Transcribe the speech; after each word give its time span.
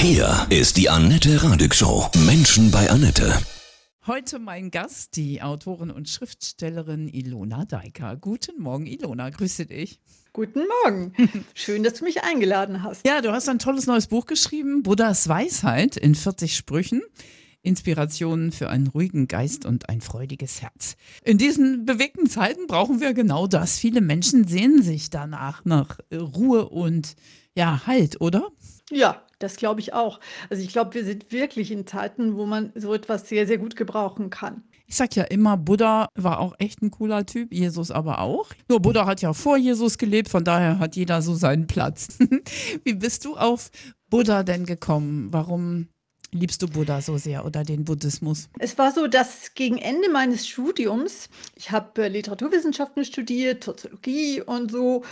Hier 0.00 0.46
ist 0.48 0.76
die 0.76 0.88
Annette 0.88 1.42
Radig 1.42 1.74
Show. 1.74 2.08
Menschen 2.24 2.70
bei 2.70 2.88
Annette. 2.88 3.36
Heute 4.06 4.38
mein 4.38 4.70
Gast, 4.70 5.16
die 5.16 5.42
Autorin 5.42 5.90
und 5.90 6.08
Schriftstellerin 6.08 7.08
Ilona 7.08 7.64
Deiker. 7.64 8.16
Guten 8.16 8.62
Morgen, 8.62 8.86
Ilona, 8.86 9.28
grüße 9.28 9.66
dich. 9.66 9.98
Guten 10.32 10.60
Morgen. 10.84 11.12
Schön, 11.54 11.82
dass 11.82 11.94
du 11.94 12.04
mich 12.04 12.22
eingeladen 12.22 12.84
hast. 12.84 13.04
Ja, 13.04 13.20
du 13.20 13.32
hast 13.32 13.48
ein 13.48 13.58
tolles 13.58 13.86
neues 13.86 14.06
Buch 14.06 14.26
geschrieben, 14.26 14.84
Buddhas 14.84 15.28
Weisheit 15.28 15.96
in 15.96 16.14
40 16.14 16.56
Sprüchen. 16.56 17.02
Inspirationen 17.62 18.52
für 18.52 18.70
einen 18.70 18.86
ruhigen 18.86 19.26
Geist 19.26 19.66
und 19.66 19.88
ein 19.88 20.00
freudiges 20.00 20.62
Herz. 20.62 20.94
In 21.24 21.38
diesen 21.38 21.86
bewegten 21.86 22.30
Zeiten 22.30 22.68
brauchen 22.68 23.00
wir 23.00 23.14
genau 23.14 23.48
das. 23.48 23.78
Viele 23.78 24.00
Menschen 24.00 24.46
sehnen 24.46 24.80
sich 24.80 25.10
danach 25.10 25.64
nach 25.64 25.98
Ruhe 26.12 26.68
und 26.68 27.16
ja, 27.56 27.82
Halt, 27.84 28.20
oder? 28.20 28.48
Ja, 28.90 29.24
das 29.38 29.56
glaube 29.56 29.80
ich 29.80 29.92
auch. 29.92 30.20
Also 30.50 30.62
ich 30.62 30.68
glaube, 30.68 30.94
wir 30.94 31.04
sind 31.04 31.32
wirklich 31.32 31.70
in 31.70 31.86
Zeiten, 31.86 32.36
wo 32.36 32.46
man 32.46 32.72
so 32.74 32.94
etwas 32.94 33.28
sehr, 33.28 33.46
sehr 33.46 33.58
gut 33.58 33.76
gebrauchen 33.76 34.30
kann. 34.30 34.62
Ich 34.86 34.96
sag 34.96 35.14
ja 35.16 35.24
immer, 35.24 35.56
Buddha 35.58 36.08
war 36.14 36.40
auch 36.40 36.54
echt 36.58 36.80
ein 36.80 36.90
cooler 36.90 37.26
Typ, 37.26 37.52
Jesus 37.52 37.90
aber 37.90 38.20
auch. 38.20 38.48
Nur 38.68 38.80
Buddha 38.80 39.04
hat 39.04 39.20
ja 39.20 39.34
vor 39.34 39.58
Jesus 39.58 39.98
gelebt, 39.98 40.30
von 40.30 40.44
daher 40.44 40.78
hat 40.78 40.96
jeder 40.96 41.20
so 41.20 41.34
seinen 41.34 41.66
Platz. 41.66 42.18
Wie 42.84 42.94
bist 42.94 43.26
du 43.26 43.36
auf 43.36 43.70
Buddha 44.08 44.42
denn 44.42 44.64
gekommen? 44.64 45.28
Warum 45.30 45.88
liebst 46.32 46.62
du 46.62 46.68
Buddha 46.68 47.00
so 47.00 47.18
sehr 47.18 47.44
oder 47.44 47.64
den 47.64 47.84
Buddhismus? 47.84 48.48
Es 48.58 48.78
war 48.78 48.92
so, 48.92 49.06
dass 49.06 49.54
gegen 49.54 49.78
Ende 49.78 50.10
meines 50.10 50.48
Studiums, 50.48 51.28
ich 51.54 51.70
habe 51.70 52.04
äh, 52.04 52.08
Literaturwissenschaften 52.08 53.04
studiert, 53.04 53.64
Soziologie 53.64 54.42
und 54.42 54.70
so, 54.70 55.04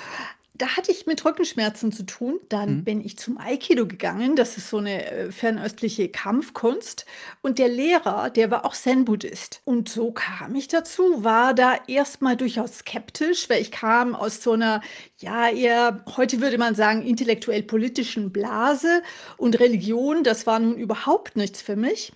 da 0.59 0.77
hatte 0.77 0.93
ich 0.93 1.07
mit 1.07 1.25
Rückenschmerzen 1.25 1.93
zu 1.93 2.05
tun. 2.05 2.39
Dann 2.49 2.77
mhm. 2.77 2.85
bin 2.85 3.05
ich 3.05 3.19
zum 3.19 3.39
Aikido 3.39 3.87
gegangen. 3.87 4.37
Das 4.37 4.57
ist 4.57 4.71
so 4.71 4.79
eine 4.79 5.11
äh, 5.11 5.33
fernöstliche 5.33 6.09
Kampfkunst. 6.09 7.07
Und 7.43 7.59
der 7.59 7.69
Lehrer, 7.69 8.31
der 8.31 8.51
war 8.51 8.65
auch 8.65 8.75
Zen-Buddhist. 8.75 9.61
Und 9.65 9.89
so 9.89 10.13
kam 10.13 10.55
ich 10.55 10.69
dazu, 10.69 11.25
war 11.25 11.55
da 11.55 11.75
erstmal 11.87 12.37
durchaus 12.37 12.79
skeptisch, 12.79 13.49
weil 13.51 13.61
ich 13.61 13.71
kam 13.71 14.15
aus 14.15 14.43
so 14.43 14.53
einer, 14.53 14.81
ja, 15.19 15.49
eher, 15.49 16.05
heute 16.17 16.41
würde 16.41 16.59
man 16.59 16.75
sagen, 16.75 17.03
intellektuell-politischen 17.03 18.33
Blase. 18.33 19.03
Und 19.37 19.61
Religion, 19.61 20.25
das 20.25 20.47
war 20.47 20.59
nun 20.59 20.77
überhaupt 20.77 21.37
nichts 21.37 21.61
für 21.61 21.77
mich. 21.77 22.13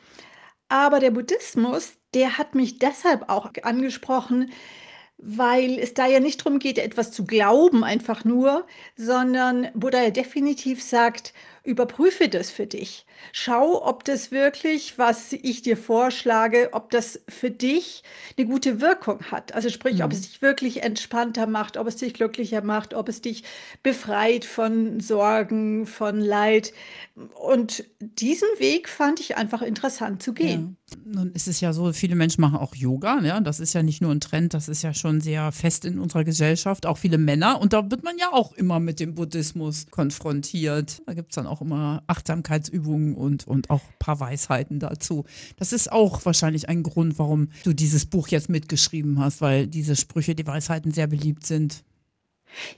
Aber 0.68 1.00
der 1.00 1.11
Buddhismus, 1.11 1.94
der 2.14 2.38
hat 2.38 2.55
mich 2.55 2.78
deshalb 2.78 3.28
auch 3.28 3.50
angesprochen, 3.62 4.52
weil 5.22 5.78
es 5.78 5.94
da 5.94 6.06
ja 6.06 6.20
nicht 6.20 6.40
darum 6.40 6.58
geht, 6.58 6.78
etwas 6.78 7.12
zu 7.12 7.24
glauben, 7.24 7.84
einfach 7.84 8.24
nur, 8.24 8.66
sondern 8.96 9.68
Buddha 9.74 10.02
ja 10.02 10.10
definitiv 10.10 10.82
sagt, 10.82 11.34
überprüfe 11.62 12.28
das 12.28 12.50
für 12.50 12.66
dich. 12.66 13.06
Schau, 13.33 13.86
ob 13.86 14.05
das 14.05 14.30
wirklich, 14.30 14.98
was 14.98 15.33
ich 15.33 15.62
dir 15.62 15.77
vorschlage, 15.77 16.70
ob 16.72 16.91
das 16.91 17.20
für 17.28 17.50
dich 17.50 18.02
eine 18.36 18.47
gute 18.47 18.80
Wirkung 18.80 19.22
hat. 19.30 19.55
Also 19.55 19.69
sprich, 19.69 19.98
mhm. 19.98 20.05
ob 20.05 20.12
es 20.12 20.22
dich 20.22 20.42
wirklich 20.42 20.83
entspannter 20.83 21.47
macht, 21.47 21.77
ob 21.77 21.86
es 21.86 21.97
dich 21.97 22.14
glücklicher 22.14 22.62
macht, 22.62 22.94
ob 22.94 23.08
es 23.08 23.20
dich 23.20 23.44
befreit 23.83 24.44
von 24.44 25.00
Sorgen, 25.00 25.86
von 25.86 26.20
Leid. 26.20 26.72
Und 27.34 27.84
diesen 28.00 28.48
Weg 28.58 28.89
fand 28.89 29.20
ich 29.20 29.36
einfach 29.36 29.61
interessant 29.62 30.22
zu 30.22 30.33
gehen. 30.33 30.77
Ja. 30.91 30.97
Nun 31.05 31.33
ist 31.33 31.47
es 31.47 31.61
ja 31.61 31.72
so, 31.72 31.92
viele 31.92 32.17
Menschen 32.17 32.41
machen 32.41 32.56
auch 32.56 32.74
Yoga. 32.74 33.20
Ja? 33.20 33.41
Das 33.41 33.61
ist 33.61 33.74
ja 33.74 33.83
nicht 33.83 34.00
nur 34.00 34.12
ein 34.12 34.20
Trend, 34.20 34.55
das 34.55 34.69
ist 34.69 34.83
ja 34.83 34.95
schon 34.95 35.20
sehr 35.20 35.52
fest 35.52 35.84
in 35.84 35.98
unserer 35.98 36.24
Gesellschaft. 36.24 36.86
Auch 36.86 36.98
viele 36.98 37.19
Männer. 37.19 37.61
Und 37.61 37.72
da 37.74 37.91
wird 37.91 38.02
man 38.02 38.17
ja 38.19 38.33
auch 38.33 38.52
immer 38.52 38.80
mit 38.80 38.98
dem 38.98 39.14
Buddhismus 39.14 39.86
konfrontiert. 39.91 41.02
Da 41.06 41.12
gibt 41.12 41.33
es 41.33 41.34
dann 41.34 41.47
auch 41.47 41.59
immer 41.61 42.03
Achtsamkeitsübungen 42.06 43.14
und, 43.14 43.47
und 43.47 43.70
auch 43.70 43.83
ein 43.83 43.98
paar 43.98 44.20
Weisheiten 44.20 44.78
dazu. 44.80 45.25
Das 45.56 45.72
ist 45.72 45.91
auch 45.91 46.25
wahrscheinlich 46.25 46.69
ein 46.69 46.83
Grund, 46.83 47.19
warum 47.19 47.48
du 47.64 47.72
dieses 47.72 48.06
Buch 48.06 48.28
jetzt 48.28 48.48
mitgeschrieben 48.48 49.19
hast, 49.19 49.41
weil 49.41 49.67
diese 49.67 49.97
Sprüche, 49.97 50.34
die 50.34 50.46
Weisheiten 50.46 50.92
sehr 50.92 51.07
beliebt 51.07 51.46
sind. 51.46 51.84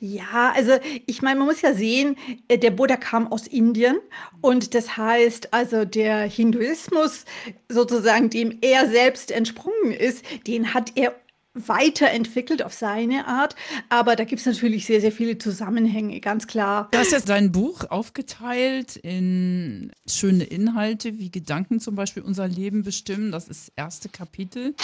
Ja, 0.01 0.53
also 0.55 0.73
ich 1.07 1.23
meine, 1.23 1.39
man 1.39 1.49
muss 1.49 1.63
ja 1.63 1.75
sehen, 1.75 2.17
äh, 2.49 2.59
der 2.59 2.71
Buddha 2.71 2.97
kam 2.97 3.31
aus 3.31 3.47
Indien 3.47 3.99
und 4.41 4.75
das 4.75 4.97
heißt, 4.97 5.53
also 5.55 5.85
der 5.85 6.21
Hinduismus 6.23 7.25
sozusagen, 7.69 8.31
dem 8.31 8.59
er 8.61 8.89
selbst 8.91 9.31
entsprungen 9.31 9.93
ist, 9.93 10.25
den 10.47 10.75
hat 10.75 10.93
er 10.97 11.15
weiterentwickelt 11.55 12.63
auf 12.63 12.73
seine 12.73 13.27
Art. 13.27 13.57
Aber 13.89 14.17
da 14.17 14.25
gibt 14.25 14.41
es 14.41 14.47
natürlich 14.47 14.87
sehr, 14.87 15.01
sehr 15.01 15.13
viele 15.13 15.39
Zusammenhänge, 15.39 16.21
ganz 16.21 16.47
klar. 16.47 16.89
Du 16.91 16.99
hast 16.99 17.13
jetzt 17.13 17.29
dein 17.29 17.53
Buch 17.53 17.85
aufgeteilt 17.91 18.97
in 18.97 19.93
schöne 20.09 20.45
Inhalte, 20.45 21.19
wie 21.19 21.31
Gedanken 21.31 21.81
zum 21.81 21.95
Beispiel 21.95 22.23
unser 22.23 22.49
Leben 22.49 22.83
bestimmen. 22.83 23.33
Das 23.33 23.49
ist 23.49 23.69
das 23.69 23.73
erste 23.77 24.09
Kapitel. 24.09 24.75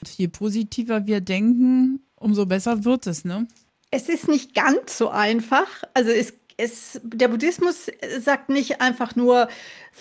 Und 0.00 0.10
je 0.16 0.28
positiver 0.28 1.06
wir 1.06 1.20
denken, 1.20 2.00
umso 2.16 2.46
besser 2.46 2.84
wird 2.84 3.06
es, 3.06 3.24
ne? 3.24 3.46
Es 3.90 4.08
ist 4.08 4.28
nicht 4.28 4.54
ganz 4.54 4.96
so 4.96 5.08
einfach. 5.08 5.66
Also 5.94 6.10
es 6.10 6.34
es, 6.60 7.00
der 7.02 7.28
Buddhismus 7.28 7.86
sagt 8.20 8.48
nicht 8.48 8.80
einfach 8.80 9.16
nur 9.16 9.48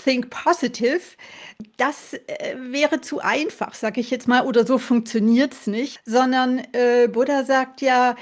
think 0.04 0.30
positive. 0.30 1.02
Das 1.78 2.14
äh, 2.14 2.56
wäre 2.58 3.02
zu 3.02 3.20
einfach, 3.20 3.74
sage 3.74 4.02
ich 4.02 4.12
jetzt 4.12 4.28
mal, 4.28 4.46
oder 4.46 4.66
so 4.66 4.78
funktioniert 4.78 5.54
es 5.54 5.68
nicht, 5.68 6.00
sondern 6.06 6.60
äh, 6.74 7.08
Buddha 7.08 7.44
sagt 7.44 7.82
ja, 7.82 8.16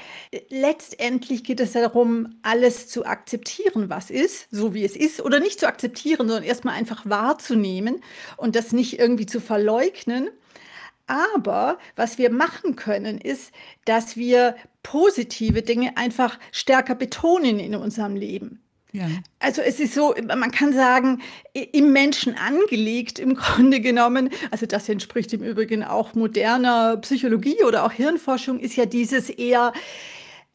letztendlich 0.48 1.44
geht 1.44 1.60
es 1.60 1.72
darum, 1.72 2.36
alles 2.42 2.88
zu 2.88 3.04
akzeptieren, 3.04 3.90
was 3.90 4.10
ist, 4.10 4.48
so 4.50 4.74
wie 4.74 4.84
es 4.84 4.96
ist, 4.96 5.20
oder 5.20 5.40
nicht 5.40 5.60
zu 5.60 5.66
akzeptieren, 5.66 6.28
sondern 6.28 6.44
erstmal 6.44 6.74
einfach 6.74 7.02
wahrzunehmen 7.04 8.02
und 8.36 8.56
das 8.56 8.72
nicht 8.72 8.98
irgendwie 8.98 9.26
zu 9.26 9.40
verleugnen. 9.40 10.30
Aber 11.08 11.78
was 11.96 12.18
wir 12.18 12.30
machen 12.30 12.76
können, 12.76 13.18
ist, 13.18 13.50
dass 13.84 14.16
wir 14.16 14.54
positive 14.82 15.62
Dinge 15.62 15.96
einfach 15.96 16.38
stärker 16.52 16.94
betonen 16.94 17.58
in 17.58 17.74
unserem 17.74 18.14
Leben. 18.14 18.62
Ja. 18.92 19.06
Also 19.38 19.60
es 19.60 19.80
ist 19.80 19.94
so, 19.94 20.14
man 20.26 20.50
kann 20.50 20.72
sagen, 20.72 21.20
im 21.52 21.92
Menschen 21.92 22.36
angelegt 22.36 23.18
im 23.18 23.34
Grunde 23.36 23.80
genommen, 23.80 24.30
also 24.50 24.66
das 24.66 24.88
entspricht 24.88 25.32
im 25.32 25.42
Übrigen 25.42 25.82
auch 25.82 26.14
moderner 26.14 26.96
Psychologie 26.98 27.62
oder 27.66 27.84
auch 27.84 27.92
Hirnforschung, 27.92 28.58
ist 28.58 28.76
ja 28.76 28.86
dieses 28.86 29.30
eher 29.30 29.72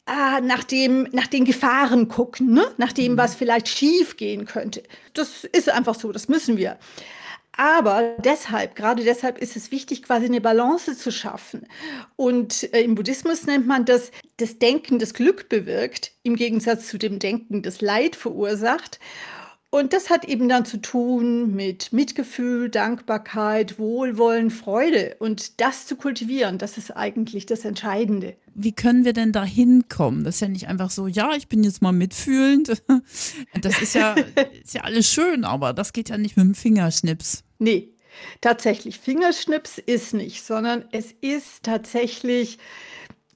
ah, 0.06 0.40
nach, 0.40 0.64
dem, 0.64 1.08
nach 1.12 1.26
den 1.26 1.44
Gefahren 1.44 2.08
gucken, 2.08 2.52
ne? 2.52 2.66
nach 2.76 2.92
dem, 2.92 3.12
mhm. 3.12 3.18
was 3.18 3.34
vielleicht 3.34 3.68
schief 3.68 4.16
gehen 4.16 4.46
könnte. 4.46 4.82
Das 5.14 5.44
ist 5.44 5.68
einfach 5.68 5.94
so, 5.94 6.12
das 6.12 6.28
müssen 6.28 6.56
wir. 6.56 6.78
Aber 7.56 8.16
deshalb, 8.18 8.74
gerade 8.74 9.04
deshalb 9.04 9.38
ist 9.38 9.56
es 9.56 9.70
wichtig, 9.70 10.02
quasi 10.02 10.26
eine 10.26 10.40
Balance 10.40 10.96
zu 10.96 11.12
schaffen. 11.12 11.66
Und 12.16 12.72
äh, 12.74 12.82
im 12.82 12.96
Buddhismus 12.96 13.46
nennt 13.46 13.66
man 13.66 13.84
das, 13.84 14.10
das 14.38 14.58
Denken, 14.58 14.98
das 14.98 15.14
Glück 15.14 15.48
bewirkt, 15.48 16.12
im 16.24 16.34
Gegensatz 16.34 16.88
zu 16.88 16.98
dem 16.98 17.18
Denken, 17.20 17.62
das 17.62 17.80
Leid 17.80 18.16
verursacht. 18.16 18.98
Und 19.70 19.92
das 19.92 20.08
hat 20.08 20.24
eben 20.24 20.48
dann 20.48 20.64
zu 20.64 20.80
tun 20.80 21.54
mit 21.54 21.92
Mitgefühl, 21.92 22.68
Dankbarkeit, 22.70 23.76
Wohlwollen, 23.78 24.50
Freude. 24.50 25.16
Und 25.18 25.60
das 25.60 25.86
zu 25.86 25.96
kultivieren, 25.96 26.58
das 26.58 26.78
ist 26.78 26.92
eigentlich 26.92 27.46
das 27.46 27.64
Entscheidende. 27.64 28.36
Wie 28.54 28.72
können 28.72 29.04
wir 29.04 29.12
denn 29.12 29.32
da 29.32 29.44
hinkommen? 29.44 30.22
Das 30.22 30.36
ist 30.36 30.40
ja 30.42 30.48
nicht 30.48 30.68
einfach 30.68 30.90
so, 30.90 31.08
ja, 31.08 31.32
ich 31.36 31.48
bin 31.48 31.64
jetzt 31.64 31.82
mal 31.82 31.92
mitfühlend. 31.92 32.82
Das 33.60 33.80
ist 33.80 33.94
ja, 33.94 34.14
ist 34.62 34.74
ja 34.74 34.82
alles 34.82 35.08
schön, 35.08 35.44
aber 35.44 35.72
das 35.72 35.92
geht 35.92 36.08
ja 36.08 36.18
nicht 36.18 36.36
mit 36.36 36.46
dem 36.46 36.54
Fingerschnips. 36.54 37.43
Nee, 37.64 37.88
tatsächlich. 38.40 38.98
Fingerschnips 38.98 39.78
ist 39.78 40.14
nicht, 40.14 40.44
sondern 40.44 40.84
es 40.92 41.12
ist 41.20 41.62
tatsächlich 41.62 42.58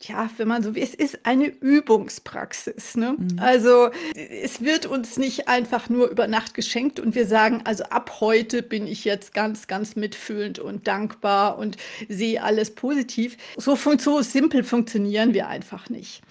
ja, 0.02 0.30
wenn 0.36 0.46
man 0.46 0.62
so 0.62 0.74
will, 0.74 0.82
es 0.82 0.94
ist 0.94 1.26
eine 1.26 1.46
Übungspraxis. 1.46 2.96
Ne? 2.96 3.16
Mhm. 3.18 3.38
Also 3.38 3.90
es 4.14 4.60
wird 4.60 4.86
uns 4.86 5.16
nicht 5.16 5.48
einfach 5.48 5.88
nur 5.88 6.08
über 6.08 6.28
Nacht 6.28 6.54
geschenkt 6.54 7.00
und 7.00 7.14
wir 7.14 7.26
sagen, 7.26 7.62
also 7.64 7.84
ab 7.84 8.18
heute 8.20 8.62
bin 8.62 8.86
ich 8.86 9.04
jetzt 9.04 9.34
ganz, 9.34 9.66
ganz 9.66 9.96
mitfühlend 9.96 10.58
und 10.58 10.86
dankbar 10.86 11.58
und 11.58 11.76
sehe 12.08 12.42
alles 12.42 12.74
positiv. 12.74 13.36
So, 13.56 13.76
so 13.76 14.22
simpel 14.22 14.62
funktionieren 14.62 15.34
wir 15.34 15.48
einfach 15.48 15.88
nicht. 15.90 16.22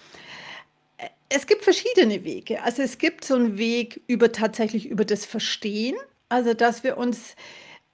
Es 1.28 1.46
gibt 1.46 1.62
verschiedene 1.62 2.24
Wege. 2.24 2.62
Also 2.62 2.80
es 2.80 2.96
gibt 2.96 3.22
so 3.22 3.34
einen 3.34 3.58
Weg 3.58 4.00
über 4.06 4.32
tatsächlich 4.32 4.86
über 4.86 5.04
das 5.04 5.26
Verstehen, 5.26 5.96
also 6.30 6.54
dass 6.54 6.84
wir 6.84 6.96
uns 6.96 7.36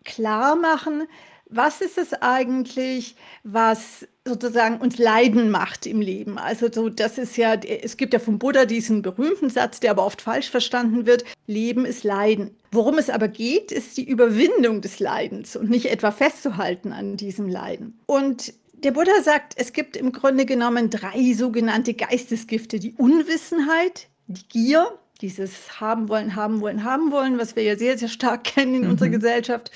klar 0.04 0.56
machen, 0.56 1.06
was 1.50 1.80
ist 1.80 1.98
es 1.98 2.14
eigentlich, 2.14 3.16
was 3.42 4.06
sozusagen 4.26 4.78
uns 4.78 4.98
Leiden 4.98 5.50
macht 5.50 5.86
im 5.86 6.00
Leben? 6.00 6.38
Also 6.38 6.68
so, 6.72 6.88
das 6.88 7.18
ist 7.18 7.36
ja, 7.36 7.54
es 7.54 7.96
gibt 7.96 8.12
ja 8.12 8.18
vom 8.18 8.38
Buddha 8.38 8.64
diesen 8.64 9.02
berühmten 9.02 9.50
Satz, 9.50 9.80
der 9.80 9.92
aber 9.92 10.04
oft 10.04 10.22
falsch 10.22 10.50
verstanden 10.50 11.06
wird, 11.06 11.24
Leben 11.46 11.84
ist 11.84 12.02
Leiden. 12.02 12.56
Worum 12.72 12.98
es 12.98 13.10
aber 13.10 13.28
geht, 13.28 13.70
ist 13.70 13.96
die 13.96 14.08
Überwindung 14.08 14.80
des 14.80 14.98
Leidens 14.98 15.54
und 15.54 15.70
nicht 15.70 15.86
etwa 15.86 16.10
festzuhalten 16.10 16.92
an 16.92 17.16
diesem 17.16 17.48
Leiden. 17.48 18.00
Und 18.06 18.54
der 18.72 18.90
Buddha 18.90 19.22
sagt, 19.22 19.54
es 19.56 19.72
gibt 19.72 19.96
im 19.96 20.12
Grunde 20.12 20.46
genommen 20.46 20.90
drei 20.90 21.32
sogenannte 21.34 21.94
Geistesgifte, 21.94 22.78
die 22.78 22.94
Unwissenheit, 22.94 24.08
die 24.26 24.46
Gier 24.48 24.98
dieses 25.20 25.80
haben 25.80 26.08
wollen, 26.08 26.36
haben 26.36 26.60
wollen, 26.60 26.84
haben 26.84 27.10
wollen, 27.12 27.38
was 27.38 27.56
wir 27.56 27.62
ja 27.62 27.76
sehr, 27.76 27.96
sehr 27.98 28.08
stark 28.08 28.44
kennen 28.44 28.74
in 28.74 28.86
unserer 28.90 29.08
Mhm. 29.08 29.12
Gesellschaft. 29.12 29.70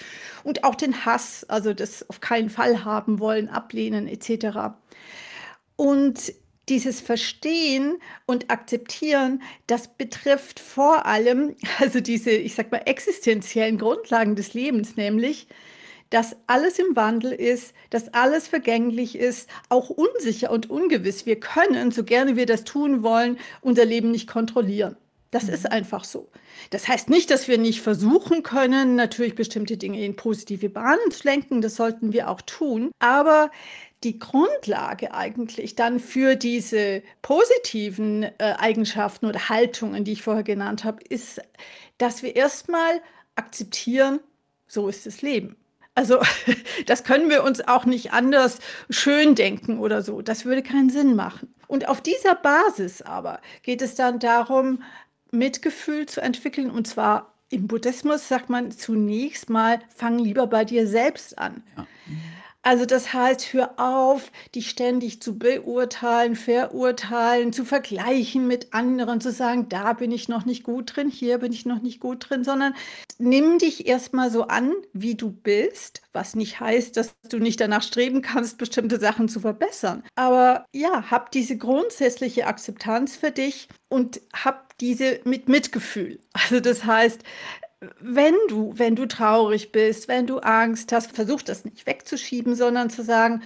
Und 0.45 0.65
auch 0.65 0.75
den 0.75 1.05
Hass, 1.05 1.45
also 1.49 1.75
das 1.75 2.09
auf 2.09 2.21
keinen 2.21 2.51
Fall 2.51 2.85
haben 2.85 3.21
wollen, 3.21 3.49
ablehnen 3.49 4.09
etc. 4.09 4.77
Und 5.77 6.33
dieses 6.69 7.01
Verstehen 7.01 7.99
und 8.27 8.51
Akzeptieren, 8.51 9.43
das 9.67 9.89
betrifft 9.97 10.61
vor 10.61 11.07
allem, 11.07 11.55
also 11.79 12.01
diese, 12.01 12.31
ich 12.31 12.55
sag 12.55 12.71
mal, 12.73 12.83
existenziellen 12.85 13.79
Grundlagen 13.79 14.37
des 14.37 14.55
Lebens, 14.55 14.97
nämlich, 14.97 15.49
dass 16.11 16.37
alles 16.47 16.79
im 16.79 16.97
Wandel 16.97 17.33
ist, 17.33 17.75
dass 17.91 18.13
alles 18.15 18.49
vergänglich 18.49 19.17
ist, 19.17 19.49
auch 19.69 19.91
unsicher 19.91 20.51
und 20.51 20.71
ungewiss. 20.71 21.27
Wir 21.27 21.39
können, 21.39 21.91
so 21.91 22.03
gerne 22.03 22.37
wir 22.37 22.47
das 22.47 22.65
tun 22.65 23.03
wollen, 23.03 23.39
unser 23.61 23.85
Leben 23.85 24.11
nicht 24.11 24.27
kontrollieren. 24.27 24.97
Das 25.31 25.45
ist 25.45 25.71
einfach 25.71 26.05
so. 26.05 26.31
Das 26.71 26.89
heißt 26.89 27.11
nicht, 27.11 27.31
dass 27.31 27.49
wir 27.49 27.59
nicht 27.59 27.83
versuchen 27.83 28.43
können, 28.43 28.97
natürlich 28.97 29.35
bestimmte 29.35 29.77
Dinge 29.77 30.03
in 30.03 30.17
positive 30.17 30.71
Bahnen 30.71 31.11
zu 31.11 31.29
lenken. 31.29 31.61
Das 31.61 31.77
sollten 31.77 32.13
wir 32.13 32.31
auch 32.31 32.41
tun. 32.41 32.91
Aber 32.99 33.51
die 34.05 34.19
Grundlage 34.19 35.13
eigentlich 35.13 35.75
dann 35.75 36.01
für 36.01 36.37
diese 36.37 37.03
positiven 37.21 38.23
äh, 38.23 38.55
Eigenschaften 38.59 39.27
oder 39.27 39.49
Haltungen, 39.49 40.05
die 40.05 40.13
ich 40.13 40.23
vorher 40.23 40.45
genannt 40.45 40.85
habe, 40.85 41.03
ist, 41.09 41.41
dass 41.99 42.23
wir 42.23 42.35
erstmal 42.35 43.03
akzeptieren, 43.35 44.21
so 44.67 44.89
ist 44.89 45.05
das 45.05 45.21
Leben. 45.21 45.57
Also 45.95 46.21
das 46.87 47.03
können 47.03 47.29
wir 47.29 47.43
uns 47.43 47.67
auch 47.67 47.85
nicht 47.85 48.13
anders 48.13 48.61
schön 48.89 49.35
denken 49.35 49.79
oder 49.81 50.03
so. 50.03 50.23
Das 50.23 50.45
würde 50.45 50.63
keinen 50.63 50.91
Sinn 50.91 51.17
machen. 51.17 51.53
Und 51.67 51.89
auf 51.89 52.01
dieser 52.01 52.37
Basis 52.37 53.03
aber 53.03 53.41
geht 53.63 53.83
es 53.83 53.95
dann 53.97 54.21
darum, 54.21 54.83
Mitgefühl 55.31 56.07
zu 56.07 56.21
entwickeln. 56.21 56.71
Und 56.71 56.87
zwar 56.87 57.35
im 57.51 57.67
Buddhismus 57.67 58.29
sagt 58.29 58.51
man 58.51 58.71
zunächst 58.73 59.51
mal, 59.51 59.81
fang 59.95 60.19
lieber 60.19 60.47
bei 60.47 60.65
dir 60.65 60.87
selbst 60.87 61.39
an. 61.39 61.63
Ja. 61.77 61.87
Also 62.63 62.87
das 62.87 63.13
heißt, 63.13 63.53
hör 63.53 63.79
auf, 63.79 64.33
dich 64.55 64.69
ständig 64.69 65.23
zu 65.23 65.39
beurteilen, 65.39 66.35
verurteilen, 66.35 67.53
zu 67.53 67.65
vergleichen 67.65 68.47
mit 68.49 68.75
anderen, 68.75 69.21
zu 69.21 69.31
sagen, 69.31 69.69
da 69.69 69.93
bin 69.93 70.11
ich 70.11 70.29
noch 70.29 70.45
nicht 70.45 70.65
gut 70.65 70.97
drin, 70.97 71.09
hier 71.09 71.39
bin 71.39 71.53
ich 71.53 71.67
noch 71.67 71.81
nicht 71.81 72.01
gut 72.01 72.29
drin, 72.29 72.45
sondern 72.45 72.75
nimm 73.19 73.59
dich 73.59 73.87
erstmal 73.87 74.31
so 74.31 74.49
an, 74.49 74.73
wie 74.93 75.15
du 75.15 75.31
bist, 75.31 76.03
was 76.13 76.35
nicht 76.35 76.59
heißt, 76.59 76.97
dass 76.97 77.15
du 77.29 77.39
nicht 77.39 77.61
danach 77.61 77.83
streben 77.83 78.23
kannst, 78.23 78.59
bestimmte 78.59 78.99
Sachen 78.99 79.29
zu 79.29 79.41
verbessern. 79.41 80.03
Aber 80.17 80.67
ja, 80.73 81.11
hab 81.11 81.31
diese 81.31 81.57
grundsätzliche 81.57 82.47
Akzeptanz 82.47 83.17
für 83.17 83.31
dich 83.31 83.69
und 83.89 84.21
hab 84.35 84.77
diese 84.79 85.21
mit 85.25 85.49
Mitgefühl. 85.49 86.19
Also 86.33 86.61
das 86.61 86.85
heißt, 86.85 87.23
wenn 88.01 88.35
du, 88.49 88.73
wenn 88.77 88.97
du 88.97 89.07
traurig 89.07 89.71
bist, 89.73 90.09
wenn 90.09 90.27
du 90.27 90.39
Angst 90.39 90.93
hast, 90.93 91.13
versuch 91.13 91.43
das 91.43 91.65
nicht 91.65 91.87
wegzuschieben, 91.87 92.55
sondern 92.55 92.91
zu 92.91 93.05
sagen, 93.05 93.43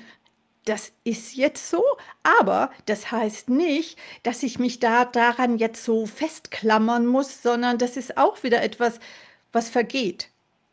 das 0.64 0.92
ist 1.04 1.34
jetzt 1.34 1.68
so, 1.70 1.82
aber 2.22 2.70
das 2.86 3.10
heißt 3.10 3.50
nicht, 3.50 3.98
dass 4.22 4.42
ich 4.42 4.58
mich 4.58 4.78
da 4.78 5.04
daran 5.04 5.58
jetzt 5.58 5.84
so 5.84 6.06
festklammern 6.06 7.06
muss, 7.06 7.42
sondern 7.42 7.78
das 7.78 7.96
ist 7.96 8.16
auch 8.16 8.42
wieder 8.42 8.62
etwas, 8.62 9.00
was 9.50 9.68
vergeht. 9.68 10.28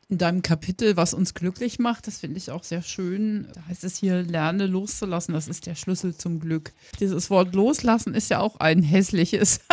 In 0.07 0.17
deinem 0.17 0.41
Kapitel, 0.41 0.95
was 0.97 1.13
uns 1.13 1.33
glücklich 1.33 1.77
macht, 1.77 2.07
das 2.07 2.19
finde 2.19 2.37
ich 2.37 2.49
auch 2.49 2.63
sehr 2.63 2.81
schön. 2.81 3.47
Da 3.53 3.65
heißt 3.67 3.83
es 3.83 3.97
hier, 3.97 4.23
lerne 4.23 4.65
loszulassen, 4.65 5.33
das 5.33 5.47
ist 5.47 5.65
der 5.65 5.75
Schlüssel 5.75 6.15
zum 6.15 6.39
Glück. 6.39 6.71
Dieses 6.99 7.29
Wort 7.29 7.53
loslassen 7.53 8.15
ist 8.15 8.29
ja 8.29 8.39
auch 8.39 8.59
ein 8.59 8.81
hässliches. 8.81 9.59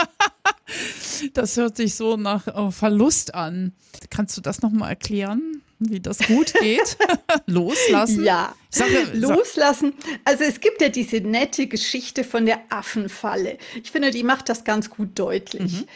Das 1.35 1.57
hört 1.57 1.77
sich 1.77 1.95
so 1.95 2.17
nach 2.17 2.47
äh, 2.47 2.71
Verlust 2.71 3.35
an. 3.35 3.73
Kannst 4.11 4.37
du 4.37 4.41
das 4.41 4.63
nochmal 4.63 4.91
erklären, 4.91 5.63
wie 5.79 6.01
das 6.01 6.19
gut 6.19 6.53
geht? 6.61 6.97
Loslassen? 7.47 8.25
Ja, 8.25 8.55
Sag- 8.71 9.15
loslassen. 9.15 9.95
Also 10.25 10.45
es 10.45 10.61
gibt 10.61 10.83
ja 10.83 10.89
diese 10.89 11.17
nette 11.21 11.67
Geschichte 11.67 12.25
von 12.25 12.47
der 12.47 12.61
Affenfalle. 12.69 13.59
Ich 13.83 13.91
finde, 13.91 14.11
die 14.11 14.23
macht 14.23 14.49
das 14.49 14.65
ganz 14.65 14.91
gut 14.91 15.19
deutlich. 15.19 15.73
Mhm. 15.73 15.87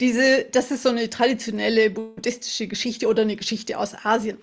Diese, 0.00 0.44
das 0.52 0.70
ist 0.70 0.82
so 0.82 0.88
eine 0.90 1.08
traditionelle 1.08 1.90
buddhistische 1.90 2.66
Geschichte 2.66 3.06
oder 3.06 3.22
eine 3.22 3.36
Geschichte 3.36 3.78
aus 3.78 3.94
Asien. 4.04 4.38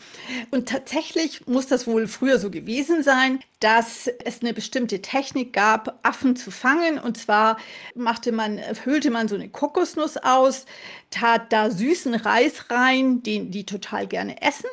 Und 0.51 0.69
tatsächlich 0.69 1.45
muss 1.45 1.67
das 1.67 1.85
wohl 1.85 2.07
früher 2.07 2.39
so 2.39 2.49
gewesen 2.49 3.03
sein, 3.03 3.39
dass 3.59 4.09
es 4.25 4.41
eine 4.41 4.53
bestimmte 4.53 5.01
Technik 5.01 5.53
gab, 5.53 5.99
Affen 6.03 6.35
zu 6.35 6.51
fangen. 6.51 6.99
Und 6.99 7.17
zwar 7.17 7.57
machte 7.95 8.31
man, 8.31 8.59
höhlte 8.83 9.09
man 9.09 9.27
so 9.27 9.35
eine 9.35 9.49
Kokosnuss 9.49 10.17
aus, 10.17 10.65
tat 11.11 11.53
da 11.53 11.69
süßen 11.69 12.15
Reis 12.15 12.69
rein, 12.69 13.23
den 13.23 13.51
die 13.51 13.65
total 13.65 14.07
gerne 14.07 14.41
essen, 14.41 14.69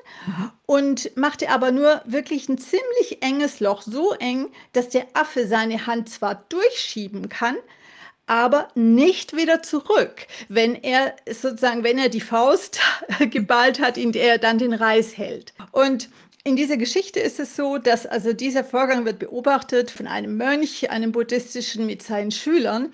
und 0.66 1.16
machte 1.16 1.50
aber 1.50 1.70
nur 1.70 2.02
wirklich 2.06 2.48
ein 2.48 2.58
ziemlich 2.58 3.09
enges 3.18 3.60
Loch, 3.60 3.82
so 3.82 4.12
eng, 4.12 4.48
dass 4.72 4.88
der 4.88 5.06
Affe 5.14 5.46
seine 5.46 5.86
Hand 5.86 6.08
zwar 6.08 6.44
durchschieben 6.48 7.28
kann, 7.28 7.56
aber 8.26 8.68
nicht 8.76 9.36
wieder 9.36 9.62
zurück, 9.62 10.26
wenn 10.48 10.76
er 10.76 11.16
sozusagen, 11.26 11.82
wenn 11.82 11.98
er 11.98 12.08
die 12.08 12.20
Faust 12.20 12.80
geballt 13.30 13.80
hat, 13.80 13.98
in 13.98 14.12
der 14.12 14.32
er 14.32 14.38
dann 14.38 14.58
den 14.58 14.72
Reis 14.72 15.16
hält. 15.16 15.52
Und 15.72 16.08
in 16.44 16.56
dieser 16.56 16.76
Geschichte 16.76 17.20
ist 17.20 17.40
es 17.40 17.56
so, 17.56 17.78
dass 17.78 18.06
also 18.06 18.32
dieser 18.32 18.64
Vorgang 18.64 19.04
wird 19.04 19.18
beobachtet 19.18 19.90
von 19.90 20.06
einem 20.06 20.36
Mönch, 20.36 20.90
einem 20.90 21.12
buddhistischen 21.12 21.86
mit 21.86 22.02
seinen 22.02 22.30
Schülern. 22.30 22.92